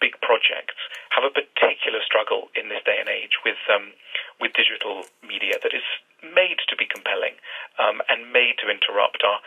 big 0.00 0.18
projects 0.18 0.74
have 1.14 1.22
a 1.22 1.30
particular 1.30 2.00
struggle 2.02 2.50
in 2.58 2.66
this 2.72 2.82
day 2.82 2.98
and 2.98 3.08
age 3.08 3.38
with 3.44 3.60
um, 3.70 3.94
with 4.40 4.56
digital 4.56 5.06
media 5.22 5.60
that 5.62 5.76
is 5.76 5.86
made 6.22 6.58
to 6.70 6.74
be 6.78 6.86
compelling 6.86 7.34
um, 7.78 8.02
and 8.08 8.32
made 8.32 8.58
to 8.62 8.70
interrupt 8.70 9.22
our 9.22 9.38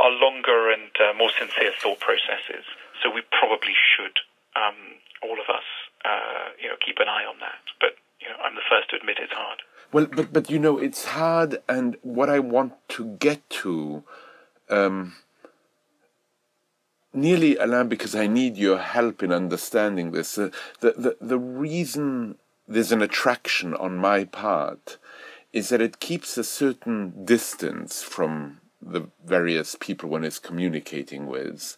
our 0.00 0.10
longer 0.10 0.72
and 0.72 0.90
uh, 0.98 1.12
more 1.16 1.30
sincere 1.38 1.72
thought 1.78 2.00
processes. 2.00 2.64
So 3.02 3.10
we 3.10 3.22
probably 3.30 3.76
should 3.76 4.16
um, 4.56 4.98
all 5.22 5.38
of 5.38 5.48
us 5.48 5.68
uh, 6.04 6.56
you 6.60 6.68
know 6.68 6.76
keep 6.84 6.98
an 6.98 7.08
eye 7.08 7.24
on 7.28 7.38
that, 7.40 7.62
but 7.80 8.00
you 8.20 8.28
know, 8.28 8.36
I'm 8.44 8.54
the 8.54 8.66
first 8.68 8.90
to 8.90 8.96
admit 8.96 9.18
it's 9.20 9.32
hard. 9.32 9.60
Well, 9.92 10.06
but 10.06 10.32
but 10.32 10.50
you 10.50 10.58
know, 10.58 10.78
it's 10.78 11.04
hard, 11.04 11.58
and 11.68 11.96
what 12.02 12.30
I 12.30 12.38
want 12.38 12.74
to 12.90 13.16
get 13.16 13.48
to, 13.62 14.04
um, 14.68 15.16
nearly 17.12 17.56
Alain, 17.56 17.88
because 17.88 18.14
I 18.14 18.26
need 18.26 18.56
your 18.56 18.78
help 18.78 19.22
in 19.22 19.32
understanding 19.32 20.12
this. 20.12 20.38
Uh, 20.38 20.50
the 20.80 20.92
the 20.92 21.16
the 21.20 21.38
reason 21.38 22.36
there's 22.68 22.92
an 22.92 23.02
attraction 23.02 23.74
on 23.74 23.96
my 23.96 24.24
part 24.24 24.96
is 25.52 25.70
that 25.70 25.80
it 25.80 25.98
keeps 25.98 26.38
a 26.38 26.44
certain 26.44 27.24
distance 27.24 28.02
from 28.02 28.59
the 28.82 29.08
various 29.24 29.76
people 29.78 30.08
one 30.10 30.24
is 30.24 30.38
communicating 30.38 31.26
with, 31.26 31.76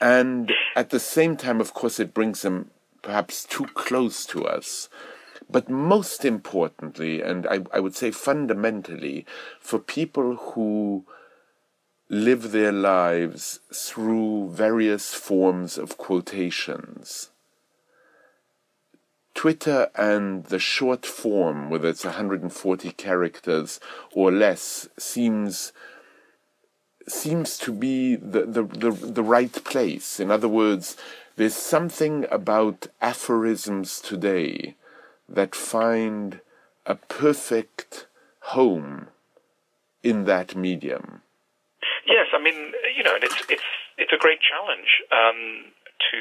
and 0.00 0.52
at 0.74 0.90
the 0.90 1.00
same 1.00 1.36
time, 1.36 1.60
of 1.60 1.74
course, 1.74 2.00
it 2.00 2.14
brings 2.14 2.42
them 2.42 2.70
perhaps 3.02 3.44
too 3.44 3.66
close 3.74 4.26
to 4.26 4.44
us 4.44 4.88
but 5.50 5.70
most 5.70 6.24
importantly, 6.24 7.22
and 7.22 7.46
I, 7.46 7.60
I 7.72 7.80
would 7.80 7.96
say 7.96 8.10
fundamentally, 8.10 9.24
for 9.60 9.78
people 9.78 10.36
who 10.36 11.04
live 12.10 12.52
their 12.52 12.72
lives 12.72 13.60
through 13.72 14.50
various 14.50 15.14
forms 15.14 15.78
of 15.78 15.96
quotations. 15.96 17.30
Twitter 19.34 19.88
and 19.94 20.44
the 20.46 20.58
short 20.58 21.06
form, 21.06 21.70
whether 21.70 21.88
it's 21.88 22.04
140 22.04 22.90
characters 22.92 23.78
or 24.12 24.32
less, 24.32 24.88
seems 24.98 25.72
seems 27.10 27.58
to 27.58 27.72
be 27.72 28.16
the, 28.16 28.42
the, 28.42 28.62
the, 28.62 28.90
the 28.90 29.22
right 29.22 29.52
place. 29.64 30.20
In 30.20 30.30
other 30.30 30.48
words, 30.48 30.96
there's 31.36 31.54
something 31.54 32.26
about 32.30 32.88
aphorisms 33.00 34.00
today 34.00 34.74
that 35.28 35.54
find 35.54 36.40
a 36.86 36.94
perfect 36.96 38.06
home 38.56 39.08
in 40.02 40.24
that 40.24 40.56
medium. 40.56 41.22
Yes, 42.06 42.26
I 42.32 42.42
mean, 42.42 42.72
you 42.96 43.04
know, 43.04 43.14
it's 43.20 43.36
it's 43.48 43.68
it's 43.98 44.12
a 44.12 44.16
great 44.16 44.40
challenge 44.40 44.88
um, 45.12 45.70
to 46.10 46.18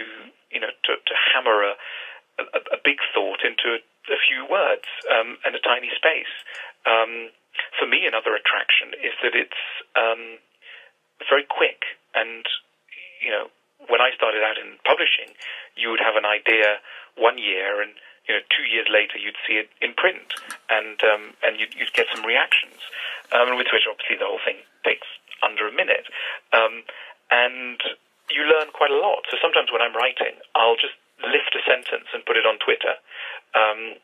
you 0.52 0.60
know 0.60 0.74
to, 0.86 0.92
to 1.00 1.14
hammer 1.34 1.64
a, 1.64 1.74
a, 2.44 2.60
a 2.76 2.80
big 2.84 2.98
thought 3.14 3.42
into 3.48 3.80
a, 3.80 3.80
a 4.12 4.20
few 4.28 4.46
words 4.50 4.86
um, 5.08 5.38
and 5.46 5.56
a 5.56 5.60
tiny 5.64 5.90
space. 5.96 6.34
Um, 6.86 7.32
for 7.80 7.88
me, 7.88 8.06
another 8.06 8.36
attraction 8.36 8.94
is 9.02 9.16
that 9.24 9.34
it's 9.34 9.64
um, 9.96 10.38
very 11.26 11.46
quick, 11.48 11.98
and 12.14 12.46
you 13.22 13.32
know, 13.32 13.50
when 13.90 14.02
I 14.02 14.14
started 14.14 14.46
out 14.46 14.58
in 14.62 14.78
publishing, 14.86 15.34
you 15.74 15.90
would 15.90 16.02
have 16.02 16.16
an 16.16 16.26
idea 16.26 16.78
one 17.18 17.38
year 17.38 17.82
and 17.82 17.98
you 18.28 18.36
know, 18.36 18.44
two 18.52 18.68
years 18.68 18.88
later 18.92 19.16
you'd 19.16 19.40
see 19.48 19.56
it 19.56 19.72
in 19.80 19.96
print, 19.96 20.36
and 20.68 21.00
um, 21.08 21.34
and 21.48 21.56
you'd, 21.60 21.72
you'd, 21.80 21.96
get 21.96 22.12
some 22.12 22.28
reactions. 22.28 22.84
Um, 23.32 23.56
with 23.56 23.72
Twitter, 23.72 23.88
obviously, 23.88 24.20
the 24.20 24.28
whole 24.28 24.44
thing 24.44 24.60
takes 24.84 25.08
under 25.40 25.68
a 25.68 25.74
minute, 25.74 26.12
um, 26.52 26.84
and 27.32 27.80
you 28.28 28.44
learn 28.44 28.76
quite 28.76 28.92
a 28.92 29.00
lot. 29.00 29.24
So 29.32 29.40
sometimes 29.40 29.72
when 29.72 29.80
I'm 29.80 29.96
writing, 29.96 30.36
I'll 30.60 30.76
just 30.76 31.00
lift 31.24 31.56
a 31.56 31.64
sentence 31.64 32.12
and 32.12 32.28
put 32.28 32.36
it 32.36 32.44
on 32.44 32.60
Twitter, 32.60 33.00
um, 33.56 33.96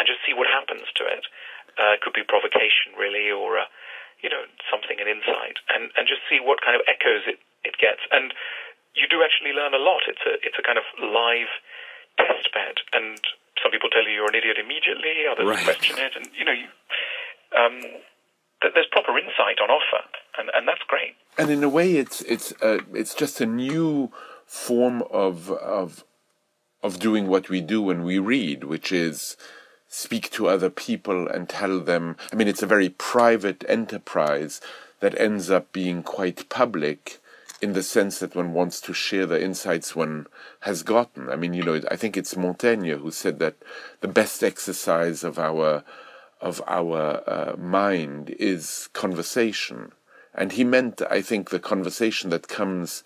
and 0.00 0.04
just 0.08 0.24
see 0.24 0.32
what 0.32 0.48
happens 0.48 0.88
to 0.96 1.04
it. 1.04 1.28
Uh, 1.76 1.96
it 1.96 2.00
could 2.00 2.16
be 2.16 2.24
provocation, 2.24 2.96
really, 2.96 3.28
or 3.28 3.68
you 4.22 4.30
know, 4.30 4.42
something, 4.70 4.98
an 5.02 5.08
insight, 5.10 5.58
and, 5.74 5.90
and 5.98 6.06
just 6.06 6.22
see 6.30 6.38
what 6.38 6.62
kind 6.62 6.78
of 6.78 6.82
echoes 6.86 7.26
it, 7.26 7.38
it 7.66 7.74
gets. 7.78 8.00
And 8.14 8.32
you 8.94 9.06
do 9.10 9.20
actually 9.26 9.52
learn 9.52 9.74
a 9.74 9.82
lot. 9.82 10.06
It's 10.06 10.22
a, 10.24 10.38
it's 10.46 10.56
a 10.58 10.62
kind 10.62 10.78
of 10.78 10.86
live 11.02 11.50
test 12.18 12.46
bed. 12.54 12.78
And 12.94 13.18
some 13.62 13.70
people 13.74 13.90
tell 13.90 14.04
you 14.06 14.14
you're 14.14 14.28
an 14.30 14.38
idiot 14.38 14.58
immediately, 14.62 15.26
others 15.30 15.46
Right. 15.46 15.64
question 15.64 15.98
it, 15.98 16.12
and, 16.14 16.28
you 16.38 16.44
know, 16.44 16.52
you, 16.54 16.68
um, 17.58 17.80
th- 18.62 18.72
there's 18.74 18.86
proper 18.92 19.16
insight 19.18 19.58
on 19.62 19.70
offer, 19.70 20.02
and, 20.38 20.50
and 20.54 20.68
that's 20.68 20.82
great. 20.88 21.14
and 21.38 21.50
in 21.50 21.62
a 21.64 21.68
way 21.68 21.96
it's 21.96 22.20
it's 22.22 22.52
uh, 22.62 22.78
it's 22.94 23.14
just 23.14 23.40
a 23.40 23.46
new 23.46 24.10
form 24.46 25.02
of 25.10 25.50
of 25.50 26.04
of 26.82 26.98
doing 26.98 27.26
what 27.26 27.48
we 27.48 27.60
do 27.60 27.80
when 27.80 28.02
we 28.04 28.18
read 28.18 28.64
which 28.64 28.92
is 28.92 29.36
speak 29.92 30.30
to 30.30 30.48
other 30.48 30.70
people 30.70 31.28
and 31.28 31.48
tell 31.48 31.80
them 31.80 32.16
i 32.32 32.36
mean 32.36 32.48
it's 32.48 32.62
a 32.62 32.74
very 32.74 32.88
private 32.88 33.64
enterprise 33.68 34.60
that 35.00 35.18
ends 35.20 35.50
up 35.50 35.72
being 35.72 36.02
quite 36.02 36.48
public 36.48 37.18
in 37.60 37.74
the 37.74 37.82
sense 37.82 38.18
that 38.18 38.34
one 38.34 38.52
wants 38.52 38.80
to 38.80 38.92
share 38.92 39.26
the 39.26 39.42
insights 39.42 39.94
one 39.94 40.26
has 40.60 40.82
gotten 40.82 41.28
i 41.28 41.36
mean 41.36 41.54
you 41.54 41.62
know 41.62 41.80
i 41.90 41.96
think 41.96 42.16
it's 42.16 42.36
montaigne 42.36 42.90
who 42.90 43.10
said 43.10 43.38
that 43.38 43.56
the 44.00 44.08
best 44.08 44.42
exercise 44.42 45.22
of 45.22 45.38
our 45.38 45.84
of 46.40 46.60
our 46.66 47.22
uh, 47.28 47.56
mind 47.56 48.30
is 48.38 48.88
conversation 48.92 49.92
and 50.34 50.52
he 50.52 50.64
meant, 50.64 51.02
I 51.10 51.20
think, 51.20 51.50
the 51.50 51.58
conversation 51.58 52.30
that 52.30 52.48
comes 52.48 53.04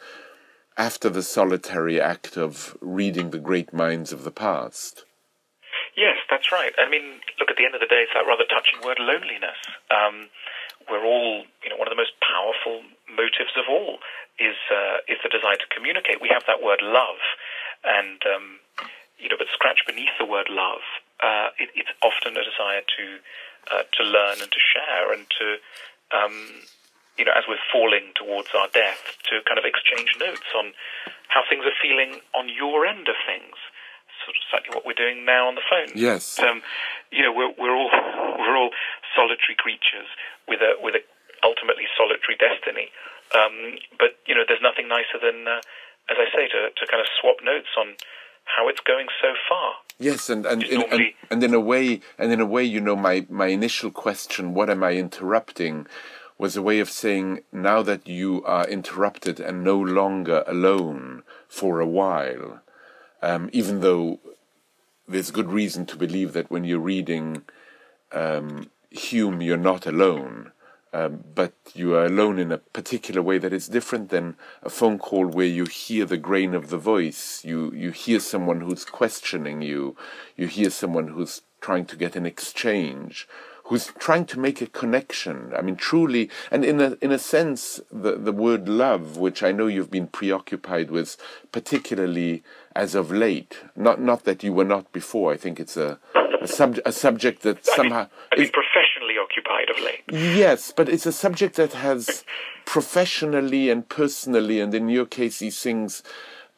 after 0.77 1.09
the 1.09 1.23
solitary 1.23 2.01
act 2.01 2.37
of 2.37 2.77
reading 2.81 3.31
the 3.31 3.39
great 3.39 3.73
minds 3.73 4.13
of 4.13 4.25
the 4.25 4.31
past. 4.31 5.05
That's 6.47 6.63
right. 6.63 6.75
I 6.79 6.87
mean, 6.87 7.19
look, 7.43 7.51
at 7.51 7.59
the 7.59 7.67
end 7.67 7.75
of 7.75 7.83
the 7.83 7.91
day, 7.91 8.07
it's 8.07 8.15
that 8.15 8.23
rather 8.23 8.47
touching 8.47 8.79
word, 8.87 9.03
loneliness. 9.03 9.59
Um, 9.91 10.31
we're 10.87 11.03
all, 11.03 11.43
you 11.67 11.71
know, 11.71 11.75
one 11.75 11.91
of 11.91 11.91
the 11.91 11.99
most 11.99 12.15
powerful 12.23 12.87
motives 13.11 13.51
of 13.59 13.67
all 13.67 13.99
is 14.39 14.55
uh, 14.71 15.03
is 15.11 15.19
the 15.27 15.29
desire 15.29 15.59
to 15.59 15.67
communicate. 15.75 16.23
We 16.23 16.31
have 16.31 16.47
that 16.47 16.63
word 16.63 16.87
love, 16.87 17.19
and 17.83 18.23
um, 18.31 18.63
you 19.19 19.27
know, 19.27 19.35
but 19.35 19.51
scratch 19.51 19.83
beneath 19.91 20.15
the 20.23 20.25
word 20.29 20.47
love, 20.47 20.87
uh, 21.19 21.51
it, 21.59 21.75
it's 21.75 21.91
often 21.99 22.39
a 22.39 22.45
desire 22.47 22.87
to 22.95 23.05
uh, 23.75 23.83
to 23.83 24.03
learn 24.07 24.39
and 24.39 24.47
to 24.47 24.63
share 24.63 25.11
and 25.19 25.27
to 25.27 25.47
um, 26.15 26.63
you 27.19 27.27
know, 27.27 27.35
as 27.35 27.43
we're 27.51 27.59
falling 27.75 28.15
towards 28.15 28.55
our 28.55 28.71
death, 28.71 29.19
to 29.35 29.43
kind 29.51 29.59
of 29.59 29.67
exchange 29.67 30.15
notes 30.23 30.47
on 30.55 30.79
how 31.27 31.43
things 31.51 31.67
are 31.67 31.75
feeling 31.83 32.23
on 32.39 32.47
your 32.47 32.87
end 32.87 33.11
of 33.11 33.19
things. 33.27 33.59
Sort 34.27 34.35
of 34.35 34.43
exactly 34.43 34.75
what 34.75 34.83
we're 34.83 34.99
doing 34.99 35.23
now 35.23 35.47
on 35.47 35.55
the 35.55 35.63
phone. 35.63 35.95
Yes. 35.95 36.39
Um, 36.43 36.67
you 37.15 37.23
know, 37.23 37.31
we're, 37.31 37.55
we're 37.55 37.77
all 37.77 37.91
we're 38.43 38.59
all 38.59 38.75
solitary 39.15 39.55
creatures 39.55 40.11
with 40.51 40.59
a 40.61 40.75
with 40.83 40.99
a 40.99 41.03
ultimately 41.47 41.87
solitary 41.95 42.35
destiny. 42.35 42.91
Um, 43.31 43.79
but 43.99 44.19
you 44.27 44.35
know, 44.35 44.43
there's 44.43 44.63
nothing 44.63 44.91
nicer 44.91 45.23
than, 45.23 45.47
uh, 45.47 45.63
as 46.11 46.19
I 46.19 46.27
say, 46.35 46.51
to 46.51 46.75
to 46.75 46.83
kind 46.91 47.01
of 47.01 47.07
swap 47.21 47.39
notes 47.47 47.71
on 47.79 47.95
how 48.51 48.67
it's 48.69 48.83
going 48.83 49.07
so 49.23 49.39
far. 49.49 49.79
Yes, 49.99 50.29
and 50.29 50.45
and 50.47 50.63
in, 50.63 50.83
and, 50.91 51.03
and 51.31 51.45
in 51.45 51.55
a 51.55 51.61
way, 51.61 52.01
and 52.19 52.33
in 52.33 52.41
a 52.41 52.47
way, 52.47 52.65
you 52.65 52.81
know, 52.81 52.97
my 52.97 53.27
my 53.31 53.47
initial 53.47 53.91
question, 53.91 54.55
"What 54.55 54.71
am 54.71 54.83
I 54.83 54.93
interrupting?" 54.99 55.87
was 56.39 56.57
a 56.57 56.63
way 56.63 56.81
of 56.81 56.91
saying, 56.91 57.41
now 57.51 57.83
that 57.83 58.07
you 58.07 58.45
are 58.45 58.69
interrupted 58.69 59.41
and 59.41 59.65
no 59.65 59.79
longer 59.79 60.45
alone 60.47 61.23
for 61.49 61.81
a 61.81 61.87
while, 61.87 62.61
um, 63.23 63.51
even 63.53 63.81
though 63.81 64.19
there's 65.09 65.31
good 65.31 65.51
reason 65.51 65.87
to 65.87 65.97
believe 65.97 66.33
that 66.33 66.51
when 66.51 66.65
you're 66.65 66.79
reading 66.79 67.43
um, 68.13 68.71
Hume, 68.91 69.41
you're 69.41 69.57
not 69.57 69.87
alone. 69.87 70.53
Um, 70.93 71.25
but 71.35 71.53
you 71.75 71.95
are 71.95 72.07
alone 72.07 72.39
in 72.39 72.51
a 72.51 72.59
particular 72.59 73.21
way 73.21 73.37
that 73.39 73.53
is 73.53 73.69
different 73.69 74.09
than 74.09 74.37
a 74.63 74.71
phone 74.71 74.99
call 74.99 75.27
where 75.27 75.47
you 75.47 75.67
hear 75.67 76.07
the 76.07 76.17
grain 76.17 76.55
of 76.55 76.71
the 76.71 76.79
voice. 76.79 77.45
You 77.45 77.71
you 77.73 77.91
hear 77.91 78.19
someone 78.19 78.63
who's 78.63 78.85
questioning 78.87 79.61
you. 79.61 79.95
You 80.37 80.47
hear 80.47 80.71
someone 80.71 81.09
who's 81.09 81.43
trying 81.61 81.85
to 81.87 81.97
get 81.97 82.17
an 82.17 82.25
exchange, 82.25 83.29
who's 83.67 83.87
trying 83.99 84.25
to 84.27 84.39
make 84.39 84.61
a 84.63 84.67
connection. 84.67 85.53
I 85.57 85.63
mean, 85.63 85.77
truly, 85.77 86.31
and 86.51 86.65
in 86.65 86.81
a 86.81 86.97
in 87.01 87.13
a 87.13 87.19
sense, 87.19 87.81
the 87.91 88.13
the 88.17 88.33
word 88.33 88.69
love, 88.69 89.17
which 89.17 89.43
I 89.43 89.53
know 89.53 89.67
you've 89.67 89.91
been 89.91 90.07
preoccupied 90.07 90.91
with, 90.91 91.17
particularly 91.53 92.43
as 92.75 92.95
of 92.95 93.11
late. 93.11 93.59
Not 93.75 94.01
not 94.01 94.25
that 94.25 94.43
you 94.43 94.53
were 94.53 94.65
not 94.65 94.93
before. 94.93 95.33
I 95.33 95.37
think 95.37 95.61
it's 95.61 95.77
a 95.77 95.99
a, 96.41 96.47
sub, 96.47 96.79
a 96.85 96.93
subject 96.93 97.43
that 97.43 97.59
I've 97.59 97.65
somehow 97.65 98.09
I've 98.33 98.39
is- 98.39 98.51
professionally 98.51 99.17
occupied 99.19 99.71
of 99.71 99.79
late. 99.83 100.05
Yes, 100.11 100.73
but 100.77 100.89
it's 100.89 101.07
a 101.07 101.13
subject 101.13 101.57
that 101.57 101.73
has 101.73 102.25
professionally 102.65 103.71
and 103.71 103.89
personally, 103.89 104.61
and 104.61 104.75
in 104.75 104.89
your 104.89 105.07
case, 105.07 105.39
these 105.39 105.61
things 105.61 106.03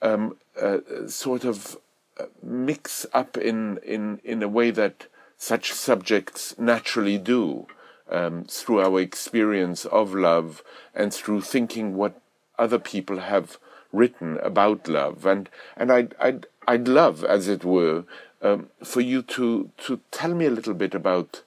um, 0.02 0.36
uh, 0.60 0.78
sort 1.06 1.44
of 1.44 1.76
uh, 2.18 2.24
mix 2.42 3.06
up 3.12 3.36
in, 3.36 3.78
in, 3.78 4.20
in 4.24 4.42
a 4.42 4.48
way 4.48 4.70
that 4.70 5.06
such 5.38 5.72
subjects 5.72 6.59
naturally 6.59 7.16
do 7.16 7.66
um, 8.11 8.44
through 8.44 8.81
our 8.81 9.01
experience 9.01 9.85
of 9.87 10.14
love 10.14 10.62
and 10.94 11.14
through 11.14 11.40
thinking 11.40 11.94
what 11.94 12.20
other 12.59 12.79
people 12.79 13.18
have 13.20 13.59
written 13.92 14.38
about 14.42 14.88
love. 14.88 15.24
And, 15.24 15.48
and 15.77 15.90
I'd, 15.90 16.14
I'd, 16.20 16.46
I'd 16.66 16.88
love, 16.88 17.24
as 17.24 17.48
it 17.48 17.64
were, 17.64 18.05
um, 18.42 18.68
for 18.85 19.01
you 19.01 19.22
to, 19.22 19.70
to 19.79 20.01
tell 20.11 20.35
me 20.35 20.46
a 20.46 20.51
little 20.51 20.74
bit 20.74 20.94
about 20.94 21.42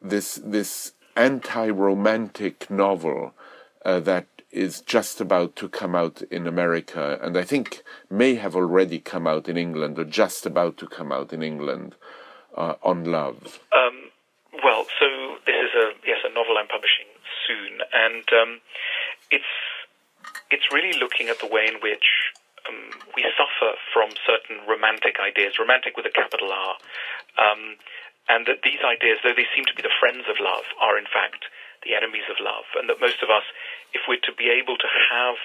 this 0.00 0.36
this 0.44 0.92
anti-romantic 1.16 2.70
novel 2.70 3.34
uh, 3.84 3.98
that 4.00 4.26
is 4.50 4.80
just 4.80 5.20
about 5.20 5.56
to 5.56 5.68
come 5.68 5.94
out 5.94 6.22
in 6.30 6.46
America, 6.46 7.18
and 7.20 7.36
I 7.36 7.42
think 7.42 7.82
may 8.08 8.36
have 8.36 8.54
already 8.54 8.98
come 8.98 9.26
out 9.26 9.48
in 9.48 9.56
England 9.56 9.98
or 9.98 10.04
just 10.04 10.46
about 10.46 10.76
to 10.78 10.86
come 10.86 11.12
out 11.12 11.32
in 11.32 11.42
England 11.42 11.96
uh, 12.58 12.74
on 12.82 13.06
love. 13.06 13.62
Um, 13.70 14.10
well, 14.66 14.84
so 14.98 15.06
this 15.46 15.54
is 15.54 15.72
a 15.78 15.94
yes 16.02 16.18
a 16.26 16.34
novel 16.34 16.58
I'm 16.58 16.66
publishing 16.66 17.06
soon, 17.46 17.78
and 17.94 18.26
um, 18.34 18.50
it's 19.30 19.54
it's 20.50 20.66
really 20.74 20.98
looking 20.98 21.30
at 21.30 21.38
the 21.38 21.46
way 21.46 21.70
in 21.70 21.78
which 21.78 22.34
um, 22.66 22.90
we 23.14 23.22
suffer 23.38 23.78
from 23.94 24.10
certain 24.26 24.66
romantic 24.66 25.22
ideas, 25.22 25.62
romantic 25.62 25.94
with 25.96 26.04
a 26.10 26.12
capital 26.12 26.50
R, 26.50 26.74
um, 27.38 27.78
and 28.28 28.50
that 28.50 28.66
these 28.66 28.82
ideas, 28.82 29.22
though 29.22 29.36
they 29.38 29.46
seem 29.54 29.64
to 29.70 29.76
be 29.78 29.86
the 29.86 29.94
friends 30.02 30.26
of 30.26 30.42
love, 30.42 30.66
are 30.82 30.98
in 30.98 31.06
fact 31.06 31.46
the 31.86 31.94
enemies 31.94 32.26
of 32.26 32.42
love, 32.42 32.66
and 32.74 32.90
that 32.90 32.98
most 32.98 33.22
of 33.22 33.30
us, 33.30 33.46
if 33.94 34.02
we're 34.10 34.20
to 34.26 34.34
be 34.34 34.50
able 34.50 34.74
to 34.74 34.90
have 35.14 35.38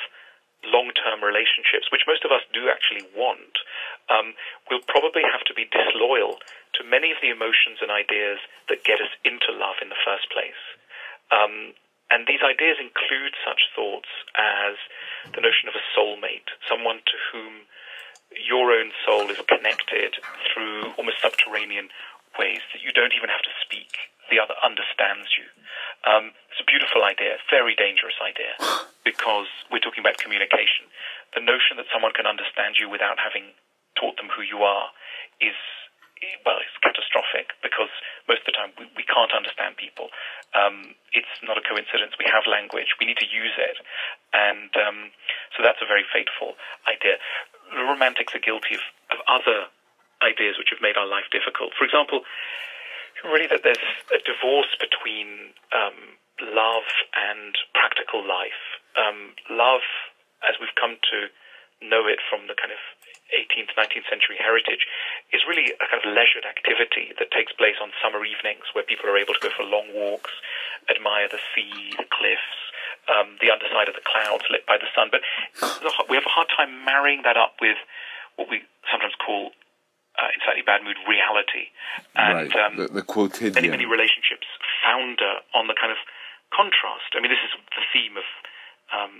long-term 0.65 1.23
relationships, 1.23 1.91
which 1.91 2.07
most 2.07 2.23
of 2.23 2.31
us 2.31 2.43
do 2.55 2.71
actually 2.71 3.03
want, 3.15 3.59
um, 4.07 4.33
we'll 4.69 4.83
probably 4.87 5.23
have 5.23 5.43
to 5.47 5.53
be 5.53 5.67
disloyal 5.67 6.39
to 6.79 6.87
many 6.87 7.11
of 7.11 7.19
the 7.21 7.29
emotions 7.29 7.83
and 7.83 7.91
ideas 7.91 8.39
that 8.67 8.83
get 8.87 8.99
us 8.99 9.11
into 9.23 9.51
love 9.51 9.77
in 9.83 9.89
the 9.89 9.99
first 10.03 10.31
place. 10.31 10.59
Um, 11.31 11.75
and 12.11 12.27
these 12.27 12.45
ideas 12.45 12.77
include 12.77 13.33
such 13.41 13.73
thoughts 13.73 14.09
as 14.37 14.77
the 15.33 15.41
notion 15.41 15.65
of 15.65 15.75
a 15.75 15.83
soulmate, 15.97 16.51
someone 16.69 17.01
to 17.09 17.17
whom 17.31 17.65
your 18.37 18.73
own 18.73 18.91
soul 19.05 19.29
is 19.29 19.39
connected 19.49 20.17
through 20.51 20.93
almost 20.97 21.21
subterranean 21.21 21.89
ways 22.37 22.61
that 22.73 22.81
you 22.81 22.91
don't 22.93 23.13
even 23.13 23.29
have 23.29 23.45
to 23.45 23.53
speak. 23.61 24.13
The 24.29 24.39
other 24.39 24.57
understands 24.61 25.29
you. 25.37 25.45
Um, 26.05 26.33
it's 26.49 26.61
a 26.61 26.69
beautiful 26.69 27.03
idea, 27.03 27.37
very 27.49 27.75
dangerous 27.75 28.17
idea, 28.21 28.53
because 29.03 29.47
we're 29.71 29.83
talking 29.83 30.01
about 30.01 30.17
communication. 30.17 30.87
The 31.35 31.43
notion 31.43 31.77
that 31.77 31.87
someone 31.91 32.15
can 32.15 32.27
understand 32.27 32.79
you 32.79 32.87
without 32.89 33.19
having 33.19 33.51
taught 33.99 34.17
them 34.17 34.31
who 34.31 34.41
you 34.41 34.63
are 34.63 34.89
is, 35.43 35.55
well, 36.47 36.57
it's 36.57 36.73
catastrophic 36.79 37.53
because 37.61 37.91
most 38.27 38.47
of 38.47 38.51
the 38.51 38.57
time 38.57 38.71
we, 38.79 38.87
we 38.97 39.05
can't 39.05 39.35
understand 39.35 39.75
people. 39.77 40.09
Um, 40.55 40.95
it's 41.11 41.31
not 41.43 41.59
a 41.59 41.63
coincidence. 41.65 42.15
We 42.17 42.29
have 42.31 42.47
language. 42.47 42.95
We 42.97 43.05
need 43.05 43.19
to 43.19 43.29
use 43.29 43.53
it. 43.59 43.77
And 44.31 44.71
um, 44.79 45.11
so 45.53 45.61
that's 45.61 45.83
a 45.83 45.89
very 45.89 46.07
fateful 46.07 46.55
idea. 46.87 47.19
The 47.73 47.85
romantics 47.85 48.33
are 48.33 48.43
guilty 48.43 48.79
of, 48.79 48.83
of 49.13 49.19
other 49.27 49.67
ideas 50.23 50.55
which 50.55 50.71
have 50.71 50.79
made 50.79 50.95
our 50.95 51.09
life 51.09 51.27
difficult. 51.33 51.75
For 51.75 51.83
example, 51.83 52.23
really 53.23 53.47
that 53.47 53.61
there's 53.63 53.83
a 54.11 54.19
divorce 54.23 54.71
between 54.79 55.53
um, 55.75 56.17
love 56.41 56.87
and 57.13 57.55
practical 57.73 58.25
life. 58.25 58.72
Um, 58.97 59.33
love, 59.49 59.85
as 60.45 60.55
we've 60.61 60.73
come 60.77 60.97
to 61.11 61.29
know 61.83 62.07
it 62.07 62.23
from 62.29 62.47
the 62.47 62.55
kind 62.55 62.71
of 62.71 62.79
18th, 63.33 63.73
19th 63.75 64.07
century 64.07 64.37
heritage, 64.39 64.85
is 65.33 65.43
really 65.49 65.73
a 65.73 65.85
kind 65.89 65.99
of 65.99 66.07
leisured 66.07 66.45
activity 66.45 67.11
that 67.17 67.33
takes 67.33 67.51
place 67.53 67.75
on 67.81 67.91
summer 67.99 68.23
evenings 68.23 68.69
where 68.71 68.85
people 68.85 69.09
are 69.09 69.17
able 69.17 69.33
to 69.33 69.43
go 69.43 69.51
for 69.51 69.65
long 69.65 69.89
walks, 69.91 70.31
admire 70.87 71.27
the 71.27 71.41
sea, 71.51 71.97
the 71.97 72.07
cliffs, 72.07 72.59
um, 73.11 73.35
the 73.43 73.51
underside 73.51 73.89
of 73.89 73.95
the 73.97 74.05
clouds 74.05 74.45
lit 74.47 74.63
by 74.69 74.77
the 74.79 74.87
sun. 74.95 75.11
But 75.11 75.25
we 76.07 76.15
have 76.15 76.27
a 76.27 76.31
hard 76.31 76.47
time 76.53 76.85
marrying 76.85 77.25
that 77.27 77.35
up 77.35 77.59
with 77.59 77.77
what 78.37 78.47
we 78.47 78.63
sometimes 78.87 79.17
call 79.19 79.51
uh, 80.21 80.29
in 80.29 80.39
slightly 80.45 80.61
bad 80.63 80.85
mood 80.85 80.97
reality. 81.09 81.73
And 82.15 82.53
right, 82.53 82.61
um, 82.61 82.77
the, 82.77 83.01
the 83.01 83.05
quotidian. 83.05 83.57
many, 83.57 83.69
many 83.69 83.87
relationships 83.89 84.45
founder 84.85 85.41
on 85.57 85.67
the 85.67 85.75
kind 85.75 85.91
of 85.91 85.99
contrast. 86.53 87.17
I 87.17 87.19
mean, 87.19 87.33
this 87.33 87.41
is 87.41 87.53
the 87.73 87.83
theme 87.91 88.15
of 88.15 88.27
um, 88.93 89.11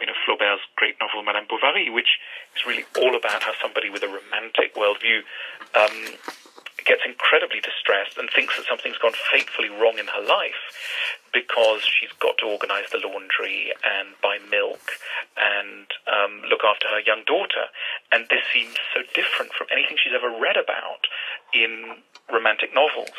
you 0.00 0.06
know 0.06 0.16
Flaubert's 0.24 0.62
great 0.76 0.96
novel 1.00 1.22
Madame 1.22 1.46
Bovary, 1.48 1.90
which 1.90 2.18
is 2.54 2.66
really 2.66 2.84
all 3.00 3.16
about 3.16 3.42
how 3.42 3.52
somebody 3.60 3.90
with 3.90 4.02
a 4.02 4.08
romantic 4.08 4.76
worldview 4.76 5.24
um, 5.74 6.14
gets 6.86 7.02
incredibly 7.04 7.58
distressed 7.60 8.16
and 8.16 8.30
thinks 8.30 8.56
that 8.56 8.64
something's 8.70 8.96
gone 8.98 9.16
fatefully 9.32 9.68
wrong 9.68 9.98
in 9.98 10.06
her 10.06 10.22
life 10.22 10.70
because 11.34 11.82
she's 11.82 12.14
got 12.22 12.38
to 12.38 12.46
organize 12.46 12.86
the 12.94 13.02
laundry 13.02 13.74
and 13.82 14.14
buy 14.22 14.38
milk 14.48 14.80
and 15.36 15.90
um, 16.06 16.40
look 16.48 16.62
after 16.62 16.86
her 16.88 17.02
young 17.02 17.26
daughter. 17.26 17.68
And 18.12 18.24
this 18.30 18.46
seems 18.54 18.78
so 18.94 19.02
different 19.12 19.52
from 19.52 19.66
anything 19.74 19.98
she's 19.98 20.14
ever 20.14 20.30
read 20.30 20.56
about 20.56 21.10
in 21.52 22.00
romantic 22.32 22.72
novels. 22.72 23.18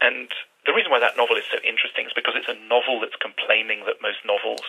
And 0.00 0.30
the 0.66 0.74
reason 0.74 0.90
why 0.92 1.00
that 1.00 1.16
novel 1.16 1.36
is 1.36 1.48
so 1.50 1.58
interesting 1.64 2.06
is 2.06 2.14
because 2.14 2.36
it's 2.36 2.50
a 2.50 2.58
novel 2.68 3.00
that's 3.00 3.18
complaining 3.18 3.82
that 3.86 4.04
most 4.04 4.22
novels, 4.22 4.62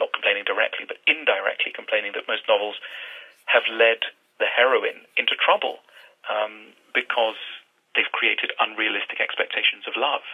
not 0.00 0.12
complaining 0.12 0.44
directly, 0.44 0.84
but 0.84 1.00
indirectly 1.06 1.72
complaining 1.72 2.12
that 2.18 2.28
most 2.28 2.44
novels 2.48 2.76
have 3.46 3.64
led 3.70 4.04
the 4.38 4.50
heroine 4.50 5.06
into 5.16 5.38
trouble 5.38 5.80
um, 6.28 6.74
because 6.92 7.38
they've 7.94 8.10
created 8.12 8.50
unrealistic 8.58 9.20
expectations 9.20 9.86
of 9.86 9.94
love. 9.96 10.26